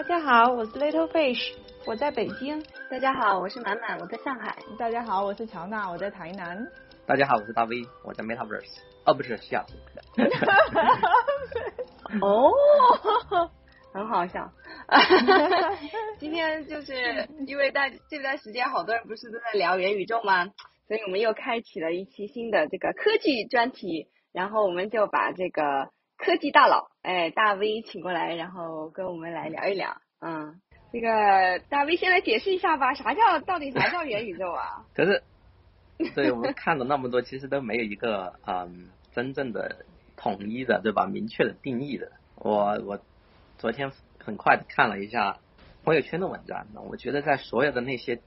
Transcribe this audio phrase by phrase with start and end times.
[0.00, 1.52] 大家好，我是 Little Fish，
[1.84, 2.64] 我在北京。
[2.90, 4.56] 大家好，我是满满，我在上海。
[4.78, 6.66] 大家好，我是乔娜，我在台南。
[7.04, 8.78] 大家好，我是大 V，我在 Metaverse。
[9.04, 9.74] 哦，不是西雅图。
[12.26, 12.50] 哦，
[13.92, 14.50] 很好笑。
[16.18, 20.46] 今天就是因为大这段时间，好多人不是都在聊元宇宙吗？
[20.88, 25.90] 所以我们又开启了一期新的这个科技专题，然后我们就把这个
[26.22, 29.96] 科技大佬，哎，大 V 请过来，然后跟我们来聊一聊。
[30.20, 30.60] 嗯，
[30.92, 34.84] 这个大 V 先来解释一下吧，啥叫到底啥叫元宇宙啊？
[34.94, 35.22] 可是，
[36.14, 39.84] 对我们看了那么多，其实都没有一个嗯真正的
[40.16, 41.06] 统一的，对吧？
[41.06, 42.12] 明确的定义的。
[42.36, 43.00] 我我
[43.58, 45.38] 昨天很快的看了一下
[45.84, 48.20] 朋友圈的文章，我觉得在所有的那些。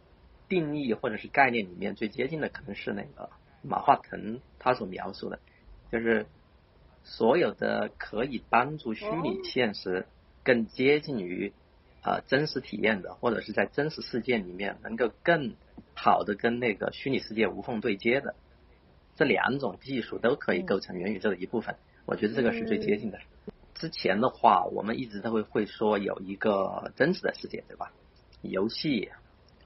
[0.50, 3.30] 定义或者是概念里面最接近的可能是那个
[3.64, 5.40] 马化腾他所描述的，
[5.92, 6.28] 就是
[7.04, 10.08] 所有的可以帮助虚拟现实
[10.44, 11.54] 更接近于
[12.02, 15.56] 啊真实体验的，或者是在真实世界里面能够更
[15.94, 18.36] 好的跟那个虚拟世界无缝对接的
[19.16, 21.76] 这两种技术都可以构成元宇宙的一部分。
[22.06, 23.20] 我觉得这个是最接近的。
[23.76, 27.92] 之前的话，我们一直都会会说有一个真实的世界，对吧？
[28.42, 29.10] 游戏。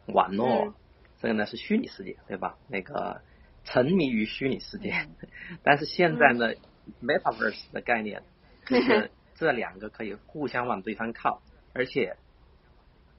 [0.07, 0.73] 网络，
[1.21, 2.57] 这个呢是虚拟世界，对吧？
[2.69, 3.21] 那个
[3.65, 4.93] 沉迷于虚拟世界，
[5.63, 6.53] 但是现在呢
[7.01, 8.23] ，metaverse 的概念
[8.65, 11.41] 就是这两个可以互相往对方靠，
[11.73, 12.17] 而且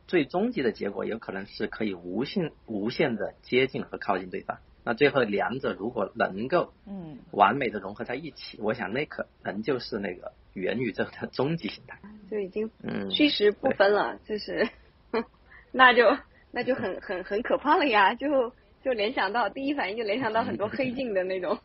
[0.06, 4.58] 最终极的结果有可能是可以无限无限的接近和靠近对方。
[4.84, 11.98] 那最后两者如果能够嗯完美的融合在一起，我想那可能就是那个元宇宙的终极形态，
[12.30, 12.70] 就已经
[13.10, 14.68] 虚实不分了，就是
[15.72, 16.16] 那就。
[16.50, 18.14] 那就很很很可怕了呀！
[18.14, 21.58] 就就联想到第一反应就联想到很多黑镜的那种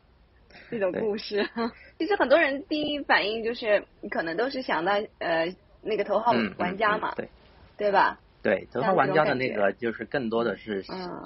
[0.71, 1.47] 那种故事。
[1.97, 7.29] 其实很多人第一反应就是可能都是想到呃那个头号玩家嘛，对
[7.77, 8.19] 对吧？
[8.41, 10.83] 对，头号玩家的那个就是更多的是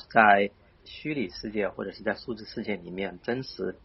[0.09, 0.49] 在
[0.85, 3.75] 虚拟世界或者是在数字世界里面真实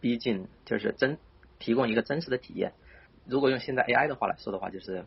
[0.00, 1.18] 逼近，就是真
[1.58, 2.72] 提供一个真实的体验。
[3.26, 5.04] 如果用现在 AI 的话来说的话，就是。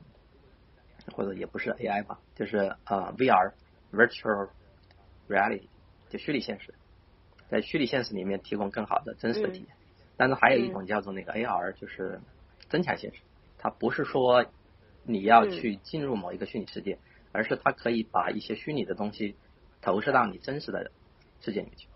[1.14, 4.50] 或者也不是 AI 吧，就是呃 VR（Virtual
[5.30, 5.68] Reality）
[6.10, 6.74] 就虚拟现实，
[7.50, 9.68] 在虚拟现实里面提供更好的真实的体验。
[10.18, 12.22] 但是还有一种叫做那个 AR，就是
[12.70, 13.22] 增强现实。
[13.58, 14.46] 它不是说
[15.04, 17.00] 你要去进入某一个虚拟世界，
[17.32, 19.36] 而是它可以把一些虚拟的东西
[19.82, 20.92] 投射到你真实的
[21.42, 21.88] 世界里面去，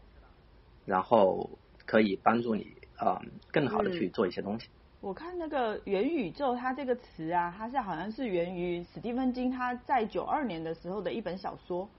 [0.85, 1.49] 然后
[1.85, 3.21] 可以帮助你啊
[3.51, 4.67] 更好的去做一些东西。
[5.01, 11.89] 我看那个元宇宙，它这个词啊，它是好像是源于史蒂芬金他在九二年的时候的一本小说，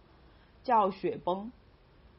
[0.62, 1.46] 叫《雪崩》。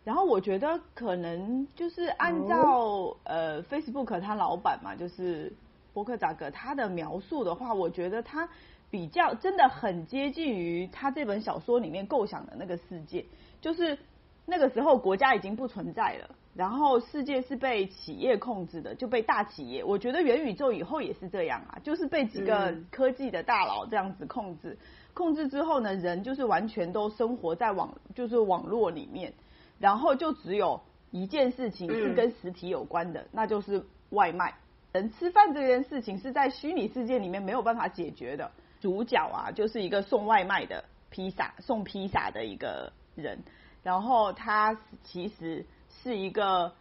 [0.03, 5.53] 然后我觉得可能就是按照呃 Facebook 他老板嘛，就是
[5.93, 8.49] 伯克扎格他的描述的话，我觉得他
[8.89, 13.25] 比较真的很接近于他这本小说里面构想的那个世界，
[13.61, 13.97] 就是
[14.45, 16.35] 那个时候国家已经不存在了。
[16.53, 19.81] 然后世界是被企业控制的，就被大企业。
[19.81, 24.77] 我觉得元宇宙以后也是这样啊，就是被几个科技的大佬这样子控制。
[25.13, 29.31] 控制之后呢，人就是完全都生活在网，就是网络里面。
[29.81, 34.53] 然后就只有一件事情是跟实体有关的，那就是外卖。
[34.93, 38.49] 人吃饭这件事情是在虚拟世界里面没有办法解决的。
[38.79, 43.43] 主角啊，就是一个送外卖的披萨，送披萨的一个人。
[43.83, 45.65] 然后他其实。
[46.03, 46.73] 是一个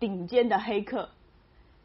[0.00, 1.10] 顶尖的黑客，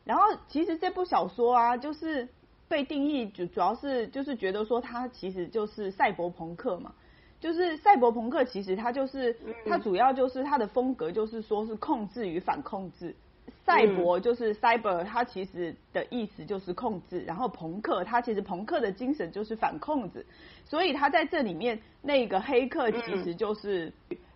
[0.06, 2.30] 然后其实这部小说啊，就是
[2.70, 6.94] 被定义主主要是就是觉得说他其实就是赛博朋克嘛，
[7.40, 9.36] 就是赛博朋克其实它就是
[9.66, 13.16] 它主要就是它的风格就是说是控制与反控制，
[13.66, 20.26] 赛博就是 cyber，它其实的意思就是控制，然后朋克它其实朋克的精神就是反控制，
[20.66, 23.94] 所以它在这里面那个黑客其实就是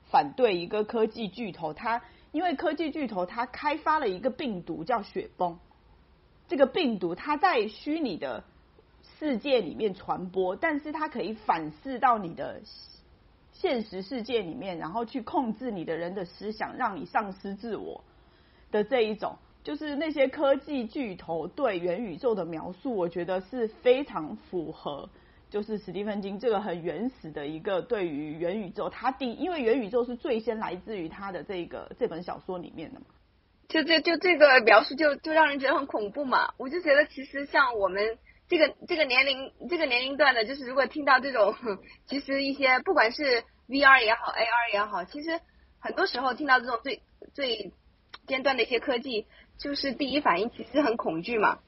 [0.09, 2.01] 反对一个科技巨头他。
[2.31, 5.59] 因为科技巨头它开发了一个病毒叫雪崩，
[6.47, 8.43] 这个病毒它在虚拟的
[9.19, 12.59] 世界里面传播，但是它可以反噬到你的
[13.53, 18.03] 现实世界里面，然后去控制你的人的思想，让你丧失自我
[18.71, 25.09] 的这一种，就是那些科技巨头对元宇宙的描述，我觉得是非常符合。
[25.49, 33.05] 就是史蒂芬金这个很原始的一个对于元宇宙，他第因为元宇宙是最先来自于他的这个这本小说里面的嘛，
[33.67, 36.55] 就这就这个描述就就让人觉得很恐怖嘛。
[36.57, 38.17] 我就觉得其实像我们
[38.55, 41.55] 这个这个年龄这个年龄段的，就是如果听到这种，
[42.05, 45.39] 其实一些不管是 VR 也好，AR 也好，其实
[45.79, 47.01] 很多时候听到这种最
[47.33, 47.71] 最
[48.27, 49.25] 尖端的一些科技，
[49.57, 51.59] 就是第一反应其实很恐惧嘛。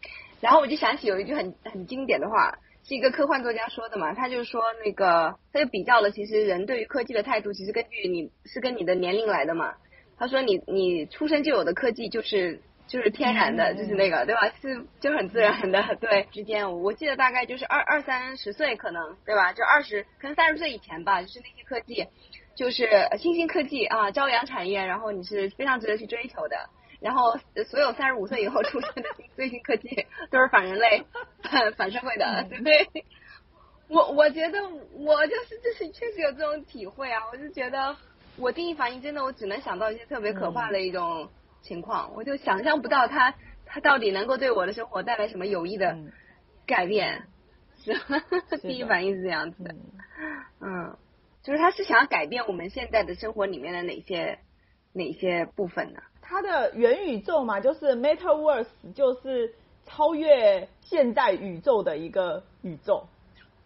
[0.42, 2.60] 然后我就想起有一句很很经典的话。
[2.88, 9.74] 是一个科幻作家说的嘛，他就说那个，他就比较了，其实人对于科技的态度，其实根据你是跟你的年龄来的嘛。
[10.20, 14.42] 他说你你出生就有的科技就是就是天然的，就是那个对吧？
[14.62, 19.54] 是就很自然的，对之间，我记得大概就是二二三十岁可能对吧？
[19.54, 22.08] 就二十可能三十岁以前吧，就是那些科技，
[22.56, 26.70] 就是新兴科技啊，朝阳产业，然后你是非常值得去追求的。
[27.02, 27.38] 然后
[27.70, 31.04] 所有三十五岁以后出生的新 最新科技都是反人类、
[31.44, 32.88] 反反社会的，对 不对？
[33.88, 34.58] 我我觉得
[34.94, 37.96] 我就是就是确实有这种体会啊，我就觉得
[38.38, 41.30] 我第一反应真的我只能想到一些特别可怕的一种
[41.66, 43.34] 情况，我就想象不到他
[43.66, 45.98] 他到底能够对我的生活带来什么有益的
[46.68, 47.24] 改变，
[47.84, 47.94] 是
[48.62, 49.76] 第一反应是这样子的，
[50.62, 50.96] 嗯，
[51.42, 54.38] 就是他是想要改变我们现在的生活里面的哪些
[54.94, 56.00] 哪些部分呢？
[56.22, 59.54] 它的元宇宙嘛，就是 Metaverse，就是
[59.86, 63.06] 超越现代宇宙的一个宇宙，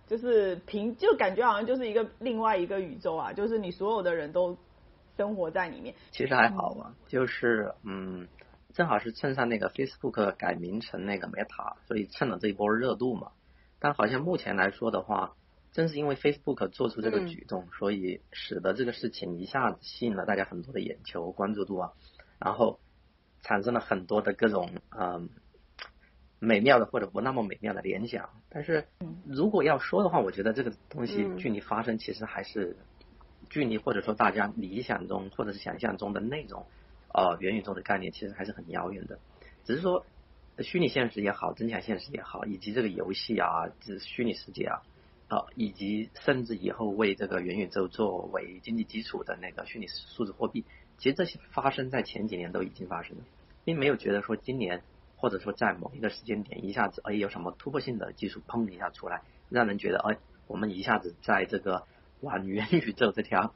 [0.07, 4.57] 就是平就感觉好像就是一个另外一个宇宙啊，就是你所有的人都
[5.19, 5.93] 生活在里面。
[6.11, 8.25] 其实还好吧，就是嗯，
[8.73, 13.33] 正好是蹭上那个 Facebook 改名成那个 Meta，所以蹭了这一波热度嘛。
[13.79, 15.35] 但好像目前来说的话，
[15.73, 21.91] 正是因为 Facebook 做出这个举动，所以使得这个事情一下子吸引了大家很多的眼球、关注度啊。
[22.39, 22.79] 然后
[23.41, 25.29] 产生了很多的各种嗯
[26.39, 28.85] 美妙的或者不那么美妙的联想，但是
[29.25, 32.77] 如果要说的话，我觉得这个东西距离发生其实还是
[33.49, 36.65] 距离或者说大家理想中或者是想象中的那种
[37.13, 39.19] 呃元宇宙的概念其实还是很遥远的。
[39.65, 40.05] 只是说
[40.59, 44.81] 虚拟现实也好，增强现实也好，以及这个游戏啊，这虚拟世界啊，
[45.27, 50.65] 啊，以及甚至以后为这个元宇宙作为经济基础的那个虚拟数字货币。
[50.97, 53.23] 其实这些发生在前几年都已经发生了，
[53.63, 54.81] 并没有觉得说今年
[55.15, 60.17] 或者说在某一个时间点一下子哎有什么突破性的技术砰一下出来，让人觉得哎
[60.47, 61.85] 我们一下子在这个
[62.21, 63.53] 往 元宇宙这条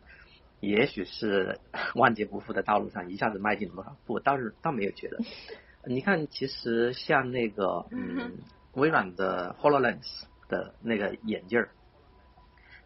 [0.59, 1.59] 也许是
[1.95, 5.17] 万劫不复的道路上一下子迈进了多少步，倒是倒没有觉得。
[5.85, 8.37] 你看，其实像那个嗯
[8.73, 11.69] 微软的 Hololens 的那个眼镜儿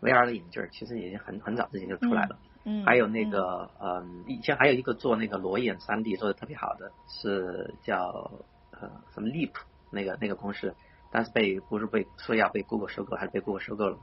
[0.02, 2.40] ，VR 的眼镜儿，其实已经很很早之前就出来了。
[2.66, 8.30] 嗯还有那个，嗯，以前还有一个做那个裸眼三 D 做的特别好的，是叫
[8.72, 9.54] 呃什么 Leap
[9.90, 10.76] 那个那个公司，
[11.12, 13.98] 但是被不是被说要被 Google 收购，还是被 Google 收购了，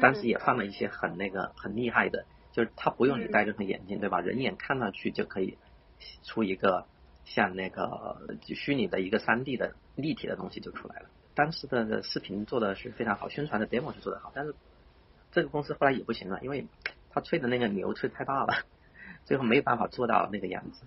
[0.00, 4.20] 当时也放了一些很那个很厉害的，就是他不用你戴任何眼镜，对吧？
[4.20, 5.58] 人眼看上去就可以
[6.22, 6.86] 出一个
[7.24, 11.06] 像那个虚拟的一个三 D 的立体的东西就出来了。
[11.34, 14.54] 当时的视频做的是非常好，宣传的 demo 是做的好，但是
[15.32, 16.66] 这个公司后来也不行了，因为。
[17.16, 18.64] 他吹的那个牛吹太大了，
[19.24, 20.82] 最后没有办法做到那个样子。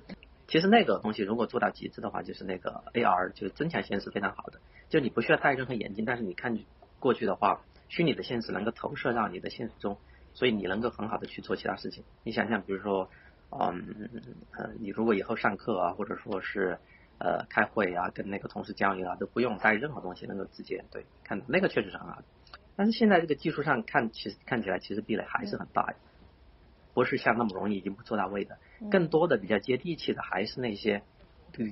[0.45, 4.59] 其实那个东西如果做到极致的话，就是那个 AR，就是增强现实非常好的。
[4.89, 6.59] 就你不需要戴任何眼镜，但是你看
[6.99, 9.97] 过去的话，虚拟的现实能够投射到你的现实中，
[10.33, 12.03] 所以你能够很好的去做其他事情。
[12.23, 13.09] 你想想，比如说，
[13.51, 14.09] 嗯，
[14.51, 16.79] 呃，你如果以后上课啊，或者说是
[17.19, 22.21] 呃开会啊，跟那个同事交流啊，都不用带任何东西，能够直接对看，那个确实是很好。
[22.75, 25.95] 但是现在这个技术上看，其实看起来其实壁垒还是很大。
[26.93, 28.57] 不是像那么容易一步做到位的，
[28.89, 31.03] 更多的比较接地气的还是那些，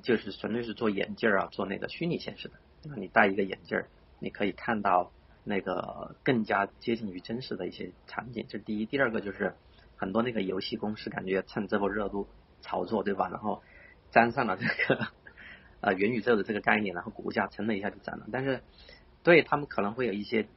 [0.04, 2.54] 就是纯粹是做眼镜啊，做那个虚拟现实的。
[2.84, 3.88] 那你戴一个眼镜儿，
[4.20, 5.12] 你可以看到
[5.46, 8.46] 那个更加接近于真实的一些场景。
[8.50, 9.56] 这是第一，第二个就是
[9.96, 12.28] 很多那个游戏公司感觉趁这波热度
[12.60, 13.30] 炒作，对吧？
[13.30, 13.64] 然后
[14.12, 15.08] 沾上了这个
[15.80, 18.28] 呃元宇宙的这个概念，然后股价蹭了一下就涨了。
[18.32, 18.62] 但是
[19.24, 20.48] 对他们可能会有一些。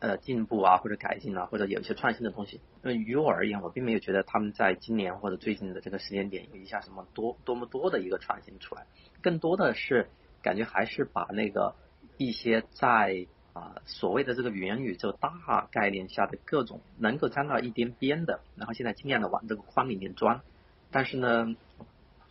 [0.00, 2.60] 呃，进步啊，或者改进啊，或者有一些创新的东西。
[2.82, 8.86] 那于我而言，我并没有觉得他们在今年或者最近的这个时间点有一下什么多多么多的一个创新出来，
[9.22, 10.08] 更多的是
[10.40, 11.74] 感觉还是把那个
[12.16, 13.26] 一些在
[13.58, 20.40] 啊所谓的这个元宇宙大概念下的各种能够沾到一点边的，然后现在尽量的往这个框里面钻，
[20.90, 21.56] 但是呢，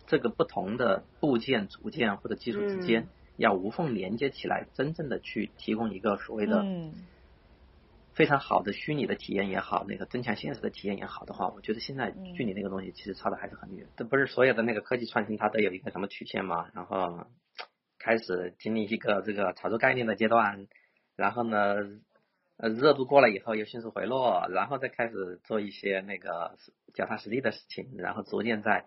[0.06, 6.66] 这个不同的部件组件或者技术之间要无缝连接起来，真正的去提供一个所谓的。
[8.14, 13.86] 非常好的虚拟的体验也好，那个增强现实的体验也好的话，我觉得现在距离那个东西其实差的还是很远。
[13.96, 16.66] 这不是所有的那个科技创新它都有一个什么曲线嘛？
[16.74, 17.28] 然后
[18.00, 20.66] 开始经历一个这个炒作概念的阶段，
[21.18, 21.76] 然后呢，
[22.56, 26.56] 呃，热度过了以后又迅速回落，然后再开始做一些那个
[26.94, 28.86] 脚踏实地的事情，然后逐渐在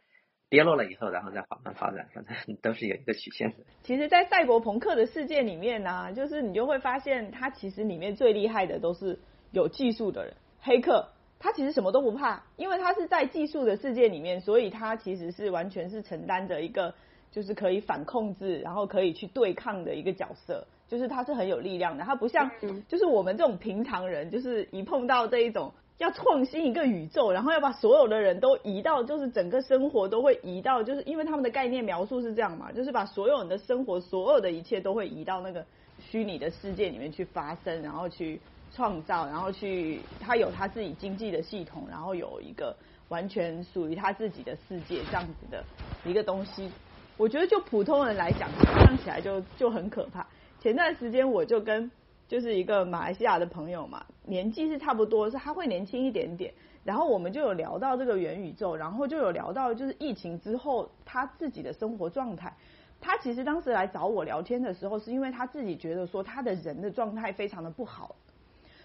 [0.49, 3.59] 跌落了以后，然后再缓慢发展，反正都是有一个曲线的。
[3.83, 9.19] 其实，在赛博朋克的世界里面呢，就是你就会发现，它其实里面最厉害的都是
[9.53, 11.09] 有技术的人，黑客，
[11.39, 16.95] 他其实什么都不怕，因为他是在技术的世界里面，所以他其实是完全是承担着一个
[17.31, 22.51] 就是可以反控制，然后可以去对抗的一个角色，就是他是很有力量的，他不像
[22.89, 35.65] 就是我们这种平常人，就是一碰到这一种要创新一个宇宙，然后要把所有的人都移到，就是整个生活都会移到，就是因为他们的概念描述是这样嘛，就是把所有人的生活所有的一切都会移到那个
[36.01, 38.41] 虚拟的世界里面去发生，然后去
[38.75, 42.75] 创造，然后去他有他自己经济的系统，然后有一个
[43.09, 45.63] 完全属于他自己的世界这样子的
[46.05, 46.69] 一个东西。
[47.17, 50.27] 我觉得就普通人来讲，想象起来就就很可怕。
[50.61, 51.91] 前段时间我就跟
[52.29, 56.53] 就是一个马来西亚的朋友嘛，年纪是差不多，是他会年轻一点点。
[56.85, 62.55] 然后我们就有聊到这个元宇宙，然后就有聊到就是疫情之后他自己的生活状态。
[63.01, 68.15] 他其实当时来找我聊天的时候，是因为他自己觉得说他的人的状态非常的不好，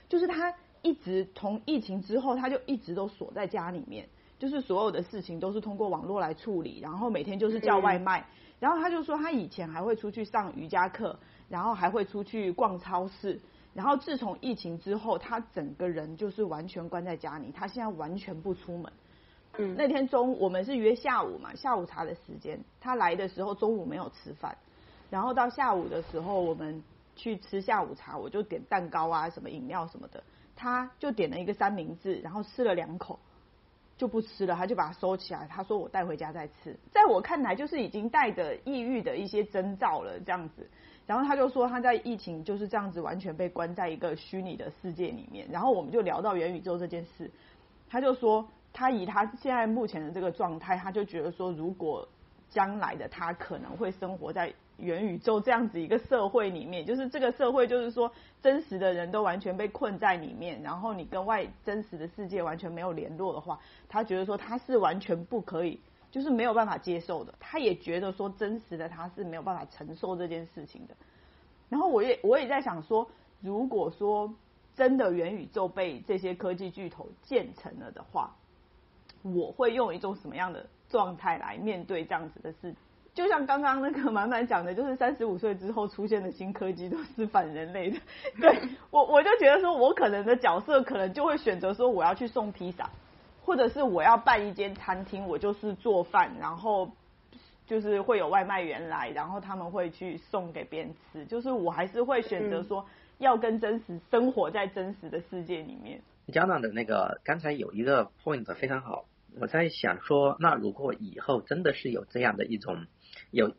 [0.07, 4.07] 就是他一直从疫情之后，他就一直都锁在家里面。
[4.37, 8.25] 就是所有的事情都是通过网络来处理，然后每天就是叫外卖。
[8.59, 11.17] 然后他就说，他以前还会出去上瑜伽课，
[11.49, 13.39] 然后还会出去逛超市。
[13.73, 18.93] 然后自从疫情之后，他整个人就是完全关在家里，他现在完全不出门。
[19.57, 24.57] 嗯，那天中午我们是约下午嘛，下午茶的时间，他来的时候中午没有吃饭，
[25.09, 26.81] 然后到下午的时候我们
[27.15, 30.23] 去吃下午茶，我就点蛋糕啊，什么饮料什么的，
[30.55, 33.19] 他就点了一个三明治，然后吃了两口。
[33.97, 35.47] 就不吃了，他就把它收起来。
[35.49, 36.77] 他说我带回家再吃。
[36.91, 40.69] 在我看来，就是已经带着抑郁的一些征兆了，这样子。
[41.05, 45.47] 然后他就说他在疫情就是这样子，完全被关在一个虚拟的世界里面。
[45.51, 47.29] 然后我们就聊到元宇宙这件事，
[47.89, 52.07] 他就说他以他现在目前的这个状态，他就觉得说，如果
[52.49, 54.53] 将来的他可能会生活在。
[54.77, 63.57] 元宇宙这样子一个社会里面，就是这个社会，就是说真实的人都完全被困在里面，然后你跟外真实的世界完全没有联络的话，
[63.87, 65.79] 他觉得说他是完全不可以，
[66.15, 67.33] 就是没有办法接受的。
[67.41, 70.95] 他也觉得说真实的他是没有办法承受这件事情的。
[71.67, 73.05] 然后我也我也在想说，
[73.41, 74.33] 如果说
[74.77, 78.33] 真的元宇宙被这些科技巨头建成了的话，
[79.23, 82.73] 我会用一种什么样的状态来面对这样子的事？
[83.13, 87.99] 就像刚刚那个满满讲的，就是三十五岁之后出现的新科技都是反人类的。
[88.39, 92.89] 对我，我就觉得说，我可能的角色可能就会选择说，我要去送披萨，
[93.45, 96.91] 或者是我要办一间餐厅，我就是做饭，然后
[97.67, 101.25] 就是会有外卖员来，然后他们会去送给别人吃。
[101.25, 102.85] 就是我还是会选择说，
[103.19, 106.01] 要跟真实生活在真实的世界里面。
[106.33, 109.05] 家长的那个刚才有一个 point 非常好，
[109.39, 112.87] 我在想说，那如果以后真的是有这样的一种。
[113.31, 113.53] 有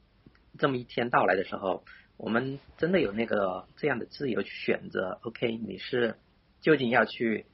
[0.59, 1.85] 这么一天到来的时候，
[2.17, 5.19] 我们真的有那个这样的自由去选择。
[5.23, 6.17] OK，你是
[6.61, 7.47] 究竟要去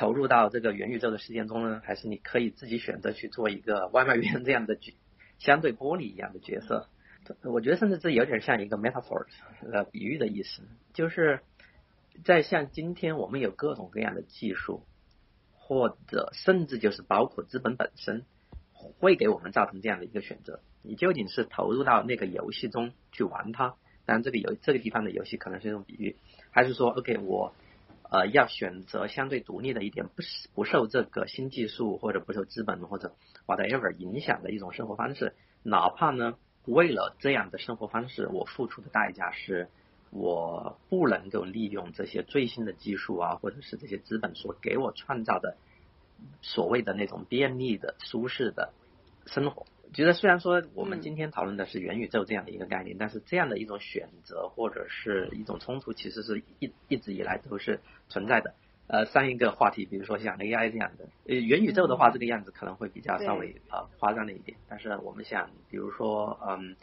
[0.00, 4.94] 投入到这个元宇宙的事件中呢，还是你可以自己选择去做一个外卖员这样的角
[5.38, 6.88] 相对玻璃一样的角色？
[7.42, 9.26] 我觉得甚至这有点像一个 metaphor
[9.70, 10.62] 呃比喻的意思，
[10.94, 11.40] 就是
[12.24, 14.86] 在像今天我们有各种各样的技术，
[15.52, 18.24] 或者甚至就是包括资本本身，
[18.72, 20.60] 会给我们造成这样的一个选择。
[20.80, 23.74] 你究竟是投入到那个游戏中去玩它？
[24.06, 26.16] 当然，这个游这个地方的游戏可能是一种比喻，
[26.52, 27.54] 还是说，OK，我
[28.10, 30.22] 呃要选择相对独立的一点，不
[30.54, 33.14] 不受这个新技术或者不受资本或者
[33.46, 36.36] whatever 影响的一种生活方式，哪怕呢
[36.66, 39.68] 为了这样的生活方式，我付出的代价是
[40.10, 45.56] 我不能够利用这些最新的技术啊，或者是这些资本所给我创造的
[46.42, 48.74] 所谓的那种便利的、舒适的
[49.30, 49.66] 生活。
[49.92, 58.54] 觉得虽然说我们今天讨论的是元宇宙这样的一个概念，但是这样的一种选择或者是一种冲突，其实是一一直以来都是存在的。
[58.86, 64.56] 呃，上一个话题，比如说像 AI 这样的，呃，元宇宙的话，这个样子可能会比较稍微呃夸张了一点。
[64.68, 66.74] 但是我们想，比如说，嗯，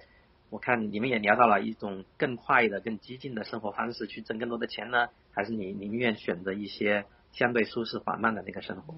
[0.49, 8.95] 我看你们也聊到了一种更快的、更激进的生活方式，去挣更多的钱呢，还是你宁愿选择一些相对舒适缓慢的那个生活，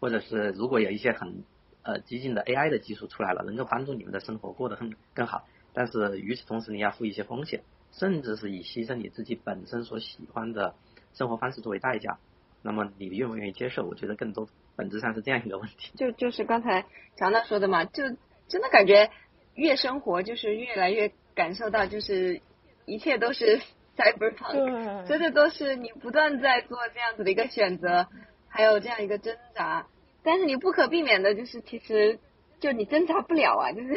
[0.00, 1.44] 或者是如果有一些很
[1.88, 5.46] 呃，激进的 AI 的技术出来了，能够帮助你们的生活过得更更好。
[5.72, 10.74] 但是与此同时，你要付一些风险，甚至是以牺牲你自己本身所喜欢的
[11.14, 12.18] 生活方式作为代价。
[12.60, 13.86] 那么你愿不愿意接受？
[13.86, 15.92] 我觉得更多本质上是这样一个问题。
[15.96, 16.84] 就就是刚才
[17.16, 18.02] 强大说的嘛，就
[18.48, 19.10] 真的感觉
[19.54, 22.42] 越生活就是越来越感受到，就是
[22.84, 23.62] 一切都是
[23.96, 28.08] cyberpunk，真的都是你不断在做这样子的一个选择，
[28.46, 29.86] 还有这样一个挣扎。
[30.22, 32.18] 但是你不可避免的，就是其实
[32.60, 33.94] 就你挣扎不了啊， 就是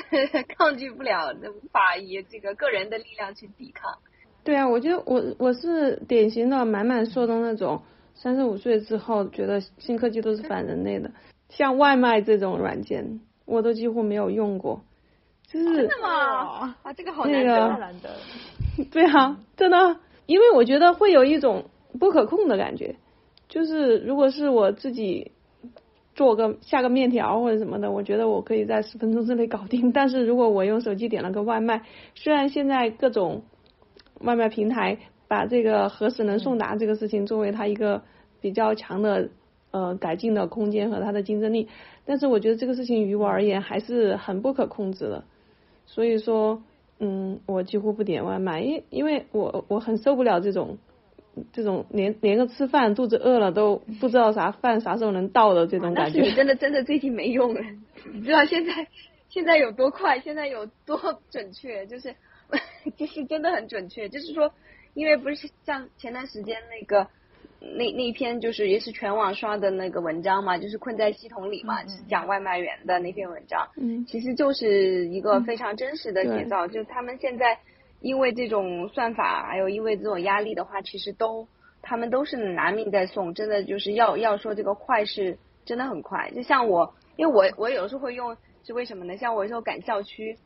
[0.58, 3.98] 抗拒不了，无法以这个个人的力量去抵抗。
[4.44, 7.82] 对啊，我觉得我我是典型的满满说的那种，
[8.16, 11.12] 三十五岁之后觉得新科技都是反人类的，
[11.50, 14.82] 像外卖这种软件，我都几乎没有用过。
[15.48, 16.76] 就是真的吗？
[16.82, 17.78] 啊，这个好难那个得。
[17.78, 18.18] 难得了。
[18.90, 21.66] 对啊，真的，因为我觉得会有一种
[22.00, 22.96] 不可控的感觉，
[23.50, 25.34] 就是如果是我自己
[26.22, 29.92] 做个下个面条或者什么的，我觉得我可以在十分钟之内搞定。
[29.92, 31.82] 但是如果我用手机点了个外卖，
[32.14, 33.42] 虽然现在各种
[34.20, 38.04] 外卖平台把这个何时能送达这个事情作为它一个
[38.40, 39.30] 比较强的
[39.72, 41.68] 呃改进的空间和它的竞争力，
[42.06, 45.24] 但是我觉得这个事情于我而言还是很不可控制的。
[45.88, 46.62] 所以说，
[47.00, 50.78] 嗯，我几乎不点外卖，因因为我我很受不了这种
[51.54, 56.20] 这种连连个吃饭肚子饿了都不知道啥饭啥时候能到的这种感觉。
[56.20, 57.62] 那是你真的真的最近没用了，
[58.14, 58.88] 你知道现在
[59.30, 62.14] 现在有多快，现在有多准确，就是
[62.98, 64.10] 就是真的很准确。
[64.10, 64.52] 就是说，
[64.94, 67.08] 因为不是像前段时间那个
[67.62, 73.70] 那那篇就是也是全网刷的那个文章嘛，就是困在系统里嘛，嗯嗯是讲外卖员的那篇文章。
[73.78, 77.58] 嗯其实就是一个非常真实的写照，就他们现在
[78.02, 81.48] 因为这种算法，还有因为这种压力的话，其实都
[81.82, 86.32] 他们都是拿命在送，真的就是要要说这个快是真的很快。
[86.32, 89.18] 就像我，因为我我有时候会用，是为什么呢？
[89.18, 90.38] 像我有时候赶校区，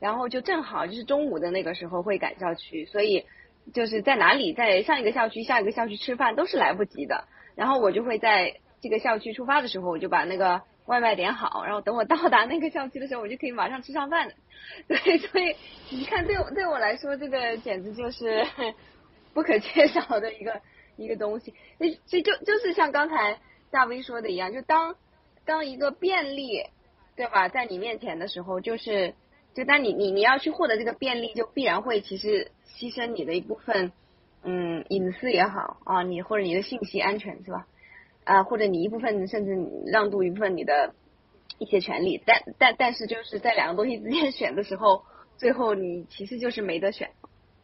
[0.00, 3.26] 然后就正好就是中午的那个时候会赶校区，所以
[3.74, 7.24] 就是在哪里在上一个校区、下一个校区吃饭都是来不及的。
[7.54, 14.32] 然后我就会在这个校区出发的时候，我就把那个外卖点好，然后等我到达那个校区的时候，我就可以马上吃上饭。
[14.88, 15.56] 对，所以
[15.90, 18.46] 你看，对我对我来说，这个简直就是
[19.34, 20.60] 不可缺少的一个
[20.96, 21.54] 一个东西。
[21.78, 23.38] 那其实就就是像刚才
[23.70, 24.96] 大 V 说的一样，就当
[25.44, 26.64] 当一个便利，
[27.16, 29.14] 对吧，在你面前的时候，就是
[29.54, 33.92] 就当你你你要去获得这个便利，就必然会其实牺牲你的一部分，
[34.42, 37.66] 嗯，隐私也好啊，你或者你的信息安全是吧？
[38.26, 40.94] 啊，或者你一部分甚至你让渡一部分你的
[41.58, 45.04] 一些权利，但但但是就是在两个东西之间 选的时候，
[45.38, 47.10] 最后你其实就是没得选。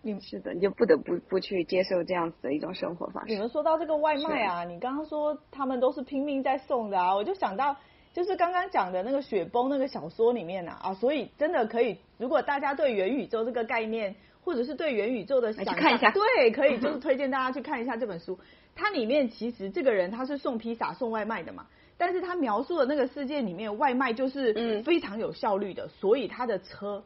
[0.04, 3.32] 你是的，你就不得不不去接受这样子的一种生活方式。
[3.32, 7.76] 你们说到这个外卖啊，你刚刚说他们都是拼命在送的啊，我就想到
[8.12, 18.38] 就是刚刚讲的那个雪崩那个小说里面啊啊，所以真的可以，如果大家对元宇宙这个概念，或者是对元宇宙的想去看一下对，可以就是推荐大家去看一下这本书。
[18.74, 24.82] 它里面其实这个人他是送披萨送外卖的嘛，但是他描述的那个世界里面外卖就是嗯。
[24.82, 27.04] 非常有效率的，所以他的车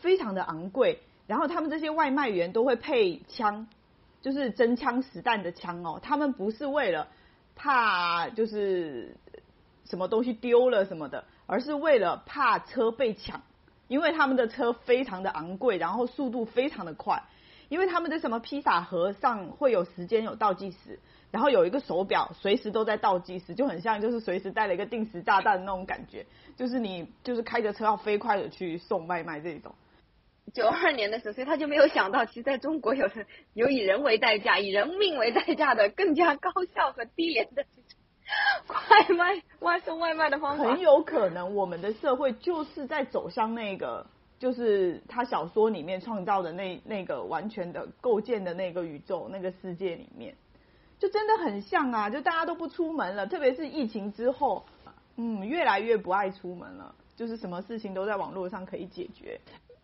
[0.00, 3.66] 非常的昂贵，然后他们这些外卖员都会配枪，
[4.22, 7.08] 就是真枪实弹的枪哦，他们不是为了
[7.56, 9.16] 怕就是
[9.84, 13.42] 什么东西丢了什么的，而是为了怕车被抢，
[13.88, 17.24] 因为他们的车非常的昂贵，然后速度非常的快，
[17.68, 20.98] 因为他们的什么披萨盒上会有时间有倒计时，
[21.30, 26.24] 然后有一个手表随时都在倒计时，就很像就是随时带了一个定时炸弹那种感觉，
[26.56, 29.74] 就是你就是开着车要飞快的去送外卖这种。
[30.54, 33.06] 九二年的时候，所以他就没有想到，其实在中国有
[33.52, 38.00] 有以人为代价、以人命为代价的更加高效和低廉的这种
[38.66, 40.80] 快卖外送外卖的方法很。
[40.80, 44.06] 有可能我们的社会就是在走向那个，
[44.38, 50.34] 就是他小说里面创造的那那个完全的构建的那个宇宙那个世界里面，
[50.98, 52.08] 就真的很像啊！
[52.08, 54.64] 就大家都不出门了，特别是疫情之后，
[55.16, 59.40] 嗯，越来越不爱出门了，就是什么事情都在网络上可以解决。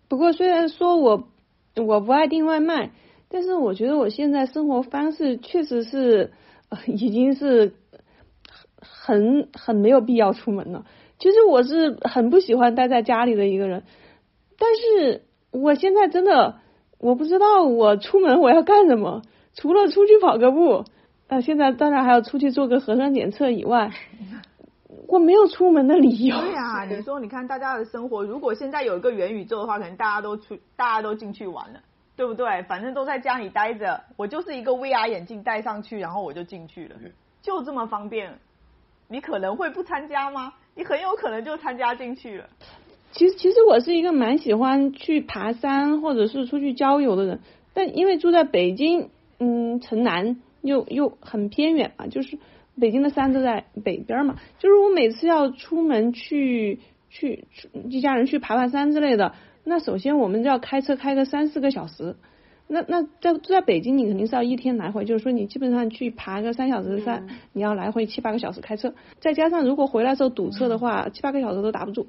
[0.09, 1.29] 不过虽然说我
[1.77, 2.91] 我不爱订外卖，
[3.29, 6.33] 但是我觉得我现在生活方式确实是、
[6.87, 7.75] 已经是
[8.81, 10.87] 很很没有必要出门了。
[11.19, 13.85] 其实我是很不喜欢待在家里的一个人，
[14.65, 16.57] 但是我现在真的
[16.99, 19.21] 我不知道我出门我要干什么，
[19.53, 20.85] 除了出去跑个步，
[21.29, 23.91] 呃，现在当然还要出去做个核酸检测以外，
[25.07, 26.41] 我没有出门的理由。
[26.41, 31.81] 对呀、你说你看大家的生活，如果现在有一个元宇宙的话，可能大家都出，大家都进去玩了，
[32.17, 32.63] 对不对？
[32.63, 36.97] 反正都在家里待着，我就是一个 VR 眼镜戴上去，然后我就进去了，
[37.43, 38.39] 就这么方便。
[39.09, 40.55] 你可能会不参加吗？
[40.75, 42.49] 你很有可能就参加进去了。
[43.15, 47.41] 其实，其实我是一个蛮喜欢去爬山或者是出去郊游的人，
[47.73, 52.39] 但因为住在北京，嗯，城南又又很偏远嘛，就是
[52.81, 57.45] 北京的山都在北边嘛，就是我每次要出门去去
[57.89, 62.17] 一家人去爬爬山之类的，那首先我们就要开车开个三四个小时。
[62.67, 72.07] 那那在住在北京，你肯定是要一天来回，就是说你基本上去爬个三小时的山，你要来回七八个小时开车，再加上如果回来的时候堵车的话，七八个小时都打不住，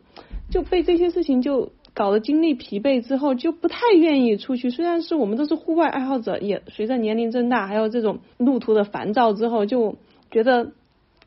[0.50, 4.70] 就被这些事情就搞得精力疲惫之后，就不太愿意出去。
[4.70, 9.98] 虽然是我们都是户外爱好者，也随着年龄增大，还有这种路途的烦躁之后，就
[10.32, 10.72] 觉得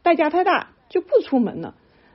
[0.03, 1.75] 代价太大，就不出门了。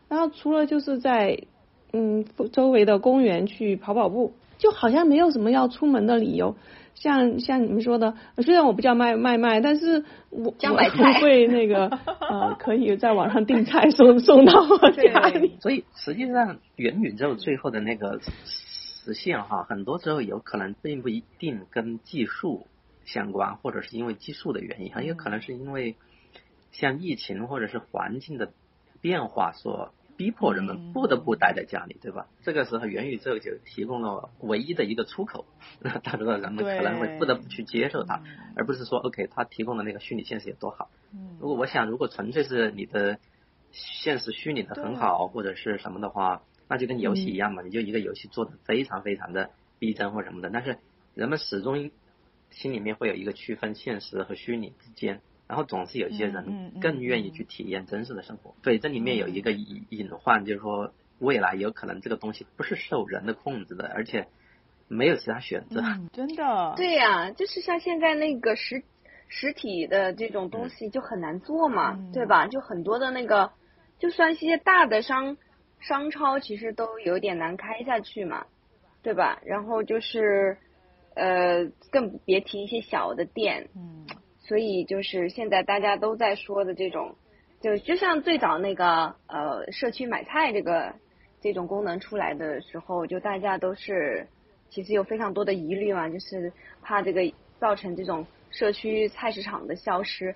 [0.10, 1.44] 然后除了就是在
[1.92, 6.56] 嗯周围的公园去跑跑步，就好像没有什么要出门的理由。
[6.96, 15.58] 像像你们说的，虽然我不叫卖卖卖，但是我我会那个呃，可以在网上订菜送送到我家里。
[15.60, 22.68] 所以实际上元宇宙最后的那个实现哈，很多时候有可能并不一定跟技术
[23.06, 25.96] 相关，或者是因为技术的原因，很有可能是因为
[26.72, 28.52] 像疫情或者是环境的
[29.02, 29.94] 变化所。
[30.16, 32.28] 逼迫人们不得不待在家里，对吧？
[32.44, 35.46] 这个时候元宇宙就提供了唯一的一个出口，
[35.80, 38.22] 那他知道人们可能会不得不去接受它，
[38.56, 40.90] 而不是说 OK，他提供的那个虚拟现实有多好。
[41.40, 43.18] 如果我想，如果纯粹是你的
[43.72, 49.50] 现实虚拟的很好或者是什么的话，那就跟游戏一样嘛，你就一个游戏做的非常非常的
[49.80, 50.78] 逼真或什么的，但是
[51.16, 51.92] 人们始终
[52.52, 55.22] 心里面会有一个区分现实和虚拟之间。
[55.54, 64.30] 然后总是有一些人更愿意去体验真实的生活，对，这里面有一个隐隐患，就是说未来有可能这个东西不是受人的控制的，而且
[64.88, 65.84] 没有其他选择。
[66.12, 66.74] 真的？
[66.76, 68.82] 对呀，就是像现在那个实
[69.28, 72.48] 实体的这种东西就很难做嘛，对吧？
[72.48, 73.52] 就很多的那个，
[74.00, 75.38] 就算一些大的商
[75.80, 78.48] 商超，其实都有点难开下去嘛，
[79.04, 79.40] 对吧？
[79.46, 80.58] 然后就是
[81.14, 83.70] 呃，更别提一些小的店。
[83.76, 84.08] 嗯。
[84.46, 87.16] 所以就是现在大家都在说的这种，
[87.62, 90.96] 就就像最早那个呃社区买菜这个
[91.42, 94.28] 这种功能出来的时候，就大家都是
[94.70, 96.52] 其实有非常多的疑虑嘛，就是
[96.82, 97.22] 怕这个
[97.58, 100.36] 造成这种社区菜市场的消失。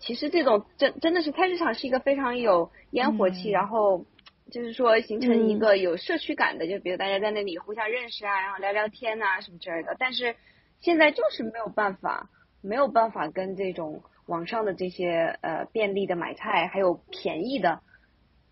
[0.00, 4.04] 其实这种真真的是菜市场是一个非常有烟火气，然后
[4.50, 9.94] 就是说形成一个有社区感的，就比如大家在那里互相认识啊，然后聊聊天啊什么之类的。
[9.96, 10.34] 但是
[10.80, 12.28] 现在就是没有办法。
[12.64, 17.82] 没有办法跟这种网上的这些呃便利的买菜，还有便宜的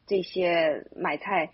[0.06, 1.50] 这些买菜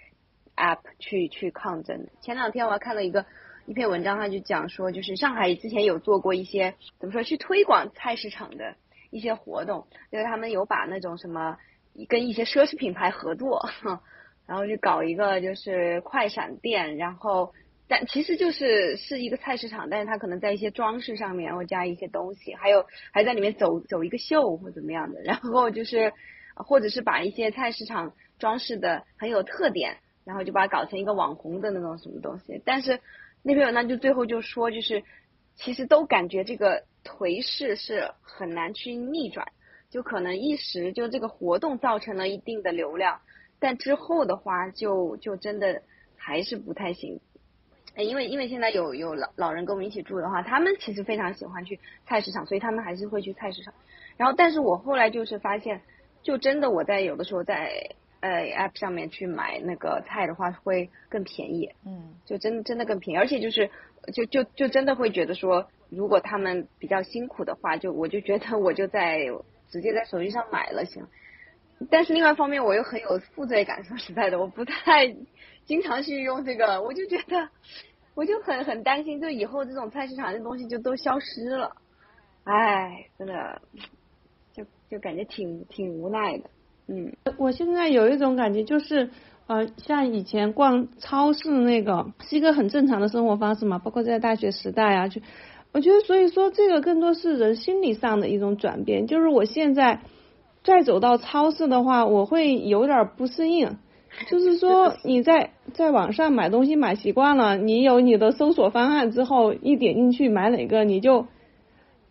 [0.56, 2.08] app 去去抗争。
[2.20, 3.24] 前两天我还看了一个
[3.66, 8.74] 一篇文章，他就讲说，就是上海之前有做过一些怎么说去推广菜市场的
[9.10, 11.56] 一些活动，就是他们有把那种什么
[12.08, 13.68] 跟一些奢侈品牌合作，
[14.46, 17.54] 然后去搞一个就是快闪店，然后。
[17.88, 26.12] 但其实就是是一个菜市场，但是它可能在一些装饰上面，然后加一些东西，还有还在里面走走一个秀或怎么样的， 然后就是
[26.54, 32.60] 或者是把一些菜市场装饰的很有特点，然后就把它搞成一个网红的那种什么东西。
[32.64, 33.00] 但是
[33.42, 35.02] 那篇文章就最后就说，就是
[35.54, 39.46] 其实都感觉这个颓势是很难去逆转，
[39.88, 43.20] 就可能一时就这个活动造成了一定的流量，
[43.58, 45.82] 但之后的话就就真的
[46.16, 47.20] 还是不太行。
[48.02, 53.74] 因为因为现在有有老老人跟我们一起住的话，他们其实非常喜欢去菜市场，所以他们还是会去菜市场。
[54.16, 55.80] 然后，但是我后来就是发现，
[56.22, 61.70] 就真的我在有的时候在呃 app 上面去买那个菜的话，会更便宜。
[61.86, 63.70] 嗯，就真真的更便宜，而且就是
[64.12, 69.18] 就就就真的会觉得说，如果他们比较辛苦的话，就我就觉得我就在
[69.70, 71.06] 直接在手机上买了行。
[71.90, 75.14] 但是另外一方面，我又很有负罪感，说实在的，我不太
[75.64, 77.48] 经常去用这个，我就觉得。
[78.18, 81.70] 我就很很担心，就以后这种菜市场的东西就都消失了，
[82.42, 83.62] 哎，真的，
[84.52, 86.50] 就就感觉挺挺无奈的，
[86.88, 87.12] 嗯。
[87.36, 89.08] 我现在有一种感觉，就是
[89.46, 95.20] 呃，像以前逛超市那个是一个很正常的生活方式嘛，包括在大学时代啊，就
[95.70, 100.00] 我觉得，所以说这个更多是人心理上的一种转变，就是我现在
[100.64, 103.78] 再走到超市的话，我会有点不适应。
[104.26, 111.26] 就是说，你在在网上买东西买习惯了，你有你的搜索方案之后，一点进去买哪个你就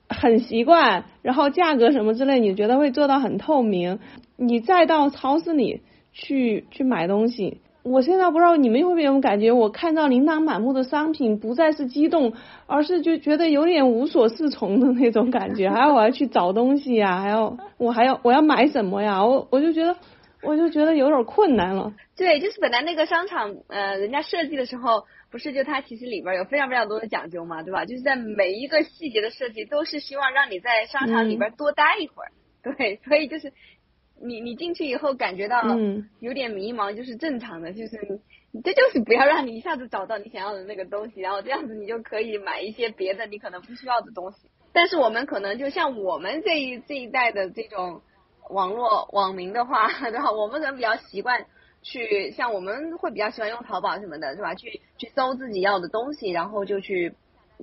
[0.07, 3.99] 很习惯，然后价格什么之类，你觉得会做到很透明。
[4.37, 5.81] 你再到超市里
[6.13, 12.33] 去去买东西，我现在不知道你们会不会有感觉，我看到琳琅满目的商品，不再是激动，
[12.67, 19.95] 而是就觉得有点无所适从的那种感觉，还要我要去找东西呀，还要我还要我要买什么呀，我我就觉得。
[20.43, 21.93] 我就觉得有点困难了。
[22.15, 27.85] 对，就是本来那个商场，呃，人家设计的时候，不是就它其实里边有非常非常多的讲究嘛，对吧？
[27.85, 32.31] 就是在每一个细节的设计，都是希望让你在商场里边多待一会儿。
[32.63, 33.51] 对，所以就是
[34.21, 35.63] 你你进去以后感觉到
[36.19, 38.19] 有点迷茫，就是正常的，就是
[38.51, 44.49] 你这就是不要让你一下子找到你想要的那个东西，然后这样子你就可以买一些别的你可能不需要的东西。
[44.73, 48.01] 但是我们可能就像我们这一这一代的这种。
[48.49, 50.31] 网络网民的话， 对吧？
[50.31, 51.45] 我们可能比较习惯
[51.81, 54.55] 去，像我们会比较喜欢用淘宝什么的，是吧？
[54.55, 57.13] 去去搜自己要的东西，然后就去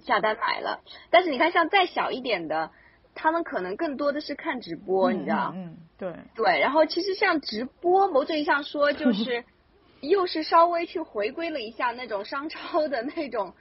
[0.05, 0.81] 下单买了。
[1.11, 2.71] 但是你看，像再小一点的，
[3.15, 5.53] 他们可能更多的是看直播，你知道？
[5.55, 6.61] 嗯，对对。
[6.61, 9.45] 然后其实像直播，某种意义上说，就是
[10.01, 13.55] 又是稍微去回归了一下那种商超的那种，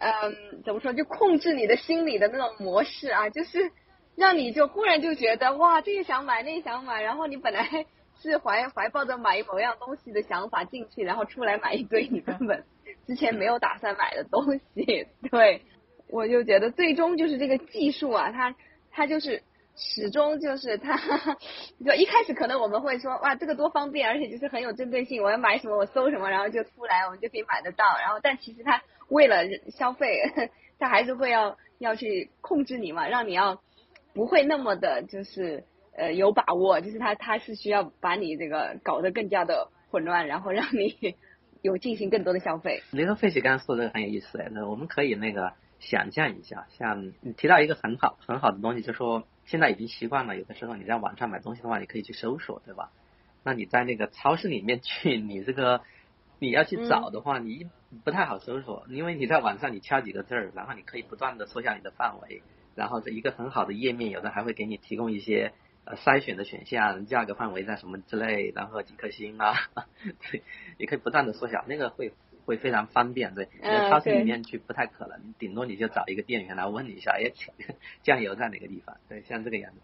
[0.00, 3.70] 嗯，怎么说，就控制你的心理的那种模式啊，就是
[4.18, 7.86] 让你就忽然就觉得哇，这个想买，那个想买，然后你本来
[8.20, 12.64] 是怀怀抱着买某样东西的想法进去，然后出来买一堆你根本
[13.06, 15.62] 之前没有打算买的东西，对，
[16.08, 18.54] 我就觉得最终就是这个技术啊，它
[18.90, 19.42] 它就是。
[19.80, 20.96] 始终就是它，
[21.86, 27.84] 就一开始可能我们会说哇这个多方便，而且就是很有针对性，我要买什么我搜什么，然后就出来我们就可以买得到。
[28.00, 30.18] 然后但其实它为了消费，
[30.80, 33.62] 它还是会要要去控制你嘛，让你要
[34.14, 35.64] 不会那么的就是
[35.96, 41.16] 呃有把握，就是他他是需要把你这个搞得更加的混乱，然后让你
[41.62, 42.82] 有进行更多的消费。
[42.90, 49.26] 雷德费奇刚刚说的很有意思哎，那我们可以那个想象一下，像你提到一个很好很好的东西，就说。
[49.48, 52.90] 现在已经习惯了，有的时候你在网上买东西的话，你可以去搜索，对吧？
[53.44, 55.80] 那你在那个超市里面去，你这个
[56.38, 57.66] 你要去找的话，你
[58.04, 62.42] 不太好搜索，因为你在网上你敲几个字儿，然后你可以不断的缩小你的范围，
[62.78, 65.52] 然后这一个很好的页面，有的还会给你提供一些
[65.84, 69.54] 呃筛选的选项，价格范围在什么之类，然后几颗星啊，
[70.30, 70.42] 对，
[70.78, 72.12] 也可以不断的缩小，那个会。
[72.48, 73.46] 会非常方便，对，
[73.90, 77.30] 超市里面去不太可能，顶多你就找一个店员来问一下，哎，
[78.02, 78.96] 酱油在哪个地方？
[79.06, 79.80] 对，像这个样子。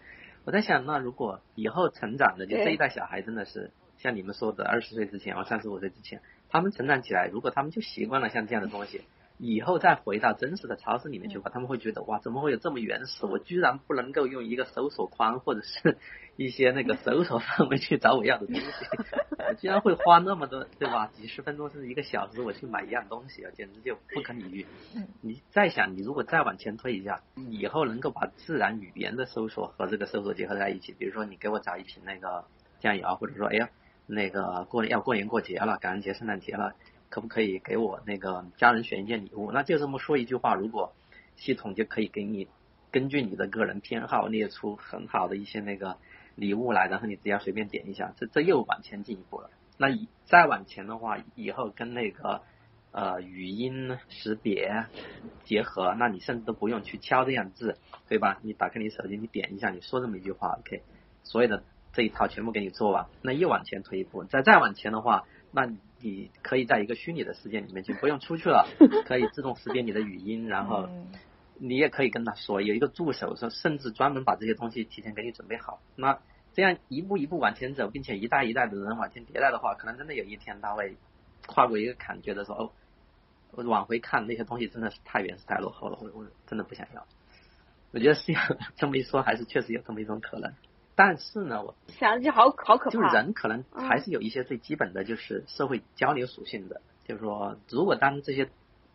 [0.46, 9.02] 我在想，那如果以后成长的就这一代小孩，真的是像你们说的，二十岁之前或三十五岁之前，他们成长起来，如果他们就习惯了像这样的东西。
[9.38, 13.26] 以后再回到真实的超市里面去话，他们会觉得哇，怎么会有这么原始？
[13.26, 15.98] 我居然不能够用一个搜索框或者是
[16.36, 18.66] 一些那个搜索范围去找我要的东西，
[19.38, 21.08] 我 居然会花那么多，对吧？
[21.08, 24.66] 几十分钟甚至一个小时，我去买一样东西啊，简直就不可理喻。
[25.20, 27.20] 你再想，你如果再往前推一下，
[27.50, 32.44] 以后能够把自然语言的搜索和这个搜索结合在一起，比如说你给我找一瓶那个
[32.78, 33.68] 酱油，或者说哎呀，
[34.06, 36.74] 那个过要过年过节了，感恩节、圣诞节了。
[37.14, 39.52] 可不可以给我那个家人选一件礼物？
[39.52, 40.92] 那就这么说一句话，如果
[41.36, 42.48] 系统就可以给你
[42.90, 45.96] 根据你的个人偏好列出很好的一些那个
[46.34, 49.48] 礼物来，然后你只要随便点一下，这这又往前进一步了。
[49.78, 52.42] 那再往前的话，以后跟那个
[52.90, 54.86] 呃语音识别
[55.44, 58.40] 结合，那你甚至都不用去敲这样字，对吧？
[58.42, 60.82] 你打开你手机，你点一下，你说这么一句话，OK，
[61.22, 63.06] 所有的这一套全部给你做完。
[63.22, 65.72] 那又往前推一步，再再往前的话，那。
[66.04, 68.68] 你可以在一个虚拟的世界里面就不用出去了，
[69.08, 70.86] 可以自动识别你的语音，然后
[71.58, 75.80] 你也可以跟他说，有一个助手说，甚至专门把这些东西提前给你准备好。
[75.96, 76.20] 那
[76.52, 80.94] 这样一步一步往前走，并且一代一代的人往前迭代的话，可能真的有一天他会
[81.46, 82.70] 跨过一个坎，觉得说哦，
[83.52, 87.06] 我往回看那些东西真的是太原始太落后了，我我真的不想要。
[87.92, 88.40] 我觉得是要
[88.76, 90.52] 这么一说，还是确实有这么一种可能。
[90.96, 92.90] 但是呢，我想着就好好可怕。
[92.90, 98.48] 就是人可能还是有一些最基本的就是社会交流属性的，就是说，如果当这些